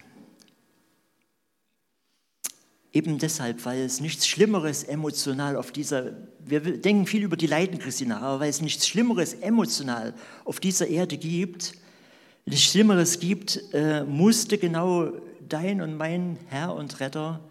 Eben 2.91 3.19
deshalb, 3.19 3.65
weil 3.65 3.81
es 3.81 3.99
nichts 3.99 4.27
Schlimmeres 4.27 4.83
emotional 4.83 5.55
auf 5.55 5.71
dieser, 5.71 6.13
wir 6.39 6.59
denken 6.59 7.05
viel 7.05 7.23
über 7.23 7.37
die 7.37 7.45
Leiden 7.45 7.77
Christi 7.77 8.05
nach, 8.05 8.21
aber 8.21 8.39
weil 8.41 8.49
es 8.49 8.61
nichts 8.61 8.87
Schlimmeres 8.87 9.35
emotional 9.35 10.15
auf 10.43 10.59
dieser 10.59 10.87
Erde 10.87 11.17
gibt, 11.17 11.75
nichts 12.45 12.71
Schlimmeres 12.71 13.19
gibt, 13.19 13.61
äh, 13.73 14.03
musste 14.05 14.57
genau 14.57 15.11
dein 15.47 15.81
und 15.81 15.97
mein 15.97 16.39
Herr 16.47 16.73
und 16.73 16.99
Retter 16.99 17.41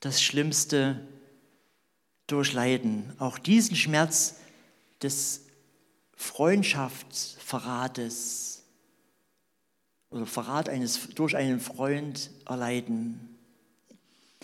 das 0.00 0.22
Schlimmste 0.22 1.00
durchleiden. 2.28 3.12
Auch 3.18 3.38
diesen 3.38 3.76
Schmerz 3.76 4.36
des 5.02 5.46
Freundschaftsverrates 6.14 8.62
oder 10.10 10.26
Verrat 10.26 10.68
eines, 10.68 11.08
durch 11.14 11.36
einen 11.36 11.60
Freund 11.60 12.30
erleiden. 12.46 13.35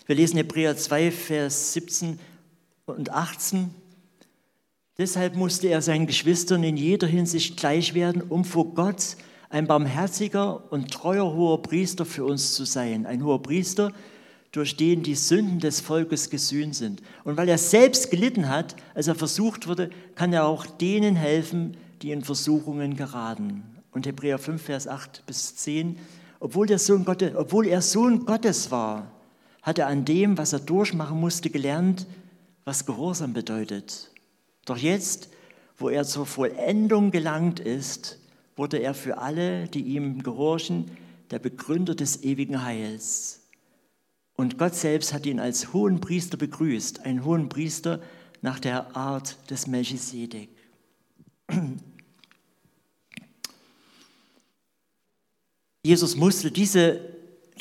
Wir 0.05 0.17
lesen 0.17 0.37
Hebräer 0.37 0.77
2, 0.77 1.13
Vers 1.13 1.75
17 1.75 2.19
und 2.87 3.11
18. 3.11 3.71
Deshalb 4.99 5.37
musste 5.37 5.69
er 5.69 5.81
seinen 5.81 6.09
Geschwistern 6.09 6.65
in 6.65 6.77
jeder 6.77 7.07
Hinsicht 7.07 7.57
gleich 7.57 7.95
werden, 7.95 8.21
um 8.21 8.45
vor 8.45 8.75
Gott 8.75 9.17
ein 9.49 9.69
barmherziger 9.69 10.73
und 10.73 10.91
treuer 10.91 11.33
hoher 11.33 11.63
Priester 11.63 12.05
für 12.05 12.25
uns 12.25 12.55
zu 12.55 12.65
sein. 12.65 13.07
Ein 13.07 13.25
hoher 13.25 13.43
Priester, 13.43 13.93
durch 14.51 14.77
den 14.77 15.05
die 15.05 15.15
Sünden 15.15 15.61
des 15.61 15.81
Volkes 15.81 16.31
gesühnt 16.31 16.75
sind. 16.75 17.01
Und 17.23 17.37
weil 17.37 17.49
er 17.49 17.59
selbst 17.59 18.11
gelitten 18.11 18.49
hat, 18.49 18.75
als 18.95 19.07
er 19.07 19.15
versucht 19.15 19.69
wurde, 19.69 19.89
kann 20.17 20.33
er 20.33 20.47
auch 20.47 20.67
denen 20.67 21.15
helfen, 21.15 21.77
die 22.03 22.11
in 22.11 22.23
Versuchungen 22.23 22.97
geraten. 22.97 23.63
Und 23.93 24.07
Hebräer 24.07 24.39
5, 24.39 24.61
Vers 24.61 24.89
8 24.89 25.25
bis 25.27 25.55
10, 25.57 25.97
obwohl, 26.41 26.67
der 26.67 26.81
Sohn 26.81 27.05
Gottes, 27.05 27.37
obwohl 27.37 27.69
er 27.69 27.83
Sohn 27.83 28.27
Gottes 28.27 28.73
war, 28.73 29.13
hat 29.63 29.79
er 29.79 29.87
an 29.87 30.05
dem, 30.05 30.37
was 30.39 30.53
er 30.53 30.61
durchmachen 30.61 31.19
musste, 31.19 31.49
gelernt, 31.49 32.07
was 32.65 32.85
Gehorsam 32.87 33.33
bedeutet. 33.33 34.11
Doch 34.65 34.77
jetzt, 34.77 35.31
wo 35.77 35.89
er 35.89 36.05
zur 36.05 36.27
Vollendung 36.27 37.11
gelangt 37.11 37.61
ist, 37.61 38.19
wurde 38.57 38.79
er 38.79 38.95
für 38.95 39.19
alle, 39.19 39.69
die 39.69 39.83
ihm 39.83 40.23
gehorchen, 40.23 40.91
der 41.31 41.39
Begründer 41.39 41.95
des 41.95 42.23
ewigen 42.23 42.65
Heils. 42.65 43.41
Und 44.35 44.59
Gott 44.59 44.75
selbst 44.75 45.13
hat 45.13 45.27
ihn 45.27 45.41
als 45.41 45.73
hohen 45.73 46.01
Priester 46.01 46.37
begrüßt, 46.37 47.07
ein 47.07 47.25
hohen 47.25 47.49
Priester 47.49 48.01
nach 48.41 48.59
der 48.59 48.97
Art 48.97 49.39
des 49.51 49.67
Melchisedek. 49.67 50.49
Jesus 55.85 56.17
musste 56.17 56.51
diese, 56.53 57.12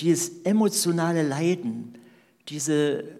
dieses 0.02 0.42
emotionale 0.44 1.24
Leiden, 1.24 1.98
diese, 2.50 3.20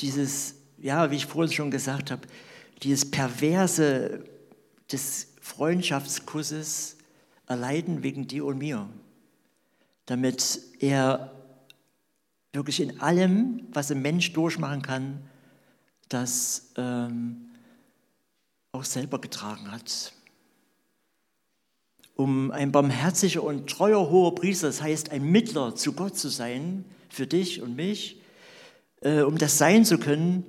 dieses, 0.00 0.54
ja, 0.78 1.10
wie 1.10 1.16
ich 1.16 1.26
vorhin 1.26 1.52
schon 1.52 1.70
gesagt 1.70 2.10
habe, 2.10 2.26
dieses 2.82 3.10
Perverse 3.10 4.24
des 4.90 5.34
Freundschaftskusses 5.40 6.96
erleiden 7.46 8.02
wegen 8.02 8.26
dir 8.28 8.44
und 8.44 8.58
mir, 8.58 8.88
damit 10.06 10.60
er 10.78 11.32
wirklich 12.52 12.80
in 12.80 13.00
allem, 13.00 13.66
was 13.72 13.90
ein 13.90 14.00
Mensch 14.00 14.32
durchmachen 14.32 14.82
kann, 14.82 15.28
das 16.08 16.72
ähm, 16.76 17.48
auch 18.72 18.84
selber 18.84 19.20
getragen 19.20 19.70
hat. 19.70 20.12
Um 22.18 22.50
ein 22.50 22.72
barmherziger 22.72 23.44
und 23.44 23.70
treuer 23.70 24.10
hoher 24.10 24.34
Priester, 24.34 24.66
das 24.66 24.82
heißt 24.82 25.12
ein 25.12 25.22
Mittler 25.22 25.76
zu 25.76 25.92
Gott 25.92 26.18
zu 26.18 26.28
sein, 26.28 26.84
für 27.08 27.28
dich 27.28 27.62
und 27.62 27.76
mich, 27.76 28.20
äh, 29.02 29.20
um 29.20 29.38
das 29.38 29.56
sein 29.56 29.84
zu 29.84 29.98
können, 29.98 30.44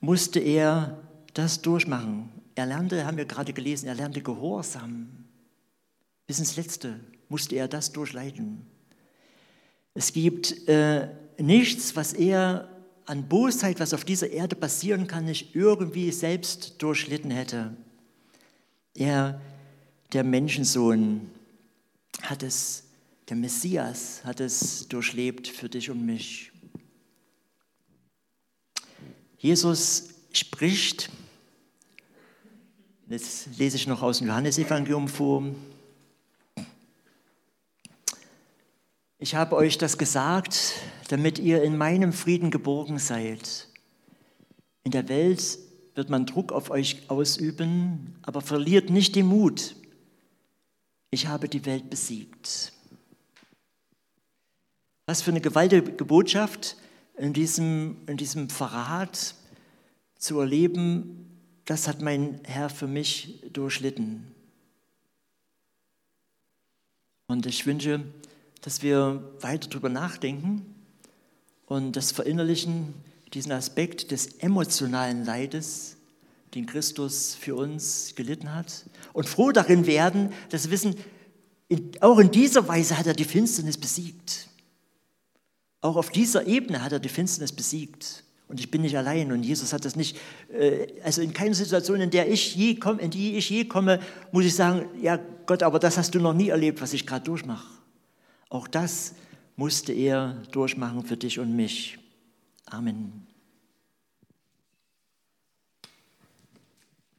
musste 0.00 0.40
er 0.40 1.02
das 1.34 1.60
durchmachen. 1.60 2.30
Er 2.54 2.64
lernte, 2.64 3.04
haben 3.04 3.18
wir 3.18 3.26
gerade 3.26 3.52
gelesen, 3.52 3.88
er 3.88 3.94
lernte 3.94 4.22
Gehorsam. 4.22 5.08
Bis 6.26 6.38
ins 6.38 6.56
Letzte 6.56 6.98
musste 7.28 7.56
er 7.56 7.68
das 7.68 7.92
durchleiden. 7.92 8.64
Es 9.92 10.14
gibt 10.14 10.66
äh, 10.66 11.08
nichts, 11.38 11.94
was 11.94 12.14
er 12.14 12.70
an 13.04 13.28
Bosheit, 13.28 13.80
was 13.80 13.92
auf 13.92 14.06
dieser 14.06 14.30
Erde 14.30 14.56
passieren 14.56 15.06
kann, 15.06 15.26
nicht 15.26 15.54
irgendwie 15.54 16.10
selbst 16.10 16.80
durchlitten 16.82 17.30
hätte. 17.30 17.76
Er, 18.94 19.40
der 20.12 20.24
Menschensohn, 20.24 21.30
hat 22.22 22.42
es, 22.42 22.84
der 23.28 23.36
Messias 23.36 24.24
hat 24.24 24.40
es 24.40 24.88
durchlebt 24.88 25.48
für 25.48 25.68
dich 25.68 25.90
und 25.90 26.04
mich. 26.04 26.52
Jesus 29.38 30.08
spricht 30.32 31.10
Jetzt 33.08 33.56
lese 33.56 33.76
ich 33.76 33.86
noch 33.86 34.02
aus 34.02 34.18
dem 34.18 34.26
Johannesevangelium 34.26 35.06
vor. 35.06 35.44
Ich 39.20 39.36
habe 39.36 39.54
euch 39.54 39.78
das 39.78 39.96
gesagt, 39.96 40.74
damit 41.08 41.38
ihr 41.38 41.62
in 41.62 41.76
meinem 41.76 42.12
Frieden 42.12 42.50
geborgen 42.50 42.98
seid. 42.98 43.68
In 44.82 44.90
der 44.90 45.08
Welt 45.08 45.56
wird 45.94 46.10
man 46.10 46.26
Druck 46.26 46.50
auf 46.50 46.70
euch 46.70 47.08
ausüben, 47.08 48.16
aber 48.22 48.40
verliert 48.40 48.90
nicht 48.90 49.14
den 49.14 49.26
Mut. 49.26 49.76
Ich 51.10 51.26
habe 51.26 51.48
die 51.48 51.64
Welt 51.64 51.88
besiegt. 51.88 52.72
Was 55.06 55.22
für 55.22 55.30
eine 55.30 55.40
gewaltige 55.40 56.04
Botschaft 56.04 56.76
in 57.16 57.32
diesem, 57.32 57.98
in 58.06 58.16
diesem 58.16 58.50
Verrat 58.50 59.34
zu 60.18 60.40
erleben, 60.40 61.26
das 61.64 61.88
hat 61.88 62.00
mein 62.00 62.40
Herr 62.44 62.70
für 62.70 62.86
mich 62.86 63.40
durchlitten. 63.52 64.34
Und 67.28 67.46
ich 67.46 67.66
wünsche, 67.66 68.04
dass 68.62 68.82
wir 68.82 69.32
weiter 69.40 69.68
darüber 69.68 69.88
nachdenken 69.88 70.74
und 71.66 71.96
das 71.96 72.12
verinnerlichen, 72.12 72.94
diesen 73.32 73.52
Aspekt 73.52 74.10
des 74.10 74.38
emotionalen 74.38 75.24
Leides, 75.24 75.95
den 76.56 76.66
Christus 76.66 77.36
für 77.38 77.54
uns 77.54 78.14
gelitten 78.16 78.54
hat. 78.54 78.86
Und 79.12 79.28
froh 79.28 79.52
darin 79.52 79.86
werden, 79.86 80.32
dass 80.50 80.64
wir 80.64 80.70
wissen, 80.72 80.96
auch 82.00 82.18
in 82.18 82.30
dieser 82.30 82.66
Weise 82.66 82.98
hat 82.98 83.06
er 83.06 83.14
die 83.14 83.24
Finsternis 83.24 83.78
besiegt. 83.78 84.48
Auch 85.80 85.96
auf 85.96 86.10
dieser 86.10 86.46
Ebene 86.46 86.82
hat 86.82 86.92
er 86.92 86.98
die 86.98 87.08
Finsternis 87.08 87.52
besiegt. 87.52 88.24
Und 88.48 88.60
ich 88.60 88.70
bin 88.70 88.82
nicht 88.82 88.96
allein. 88.96 89.32
Und 89.32 89.42
Jesus 89.42 89.72
hat 89.72 89.84
das 89.84 89.96
nicht, 89.96 90.16
äh, 90.52 90.86
also 91.02 91.20
in 91.20 91.32
keiner 91.32 91.54
Situation, 91.54 92.00
in 92.00 92.10
der 92.10 92.30
ich 92.30 92.54
je 92.54 92.76
komme, 92.76 93.02
in 93.02 93.10
die 93.10 93.36
ich 93.36 93.50
je 93.50 93.64
komme, 93.64 94.00
muss 94.32 94.44
ich 94.44 94.54
sagen, 94.54 94.86
ja 95.02 95.18
Gott, 95.46 95.62
aber 95.62 95.78
das 95.78 95.98
hast 95.98 96.14
du 96.14 96.20
noch 96.20 96.32
nie 96.32 96.48
erlebt, 96.48 96.80
was 96.80 96.92
ich 96.92 97.06
gerade 97.06 97.24
durchmache. 97.24 97.66
Auch 98.48 98.68
das 98.68 99.14
musste 99.56 99.92
er 99.92 100.42
durchmachen 100.52 101.04
für 101.04 101.16
dich 101.16 101.38
und 101.38 101.54
mich. 101.54 101.98
Amen. 102.66 103.25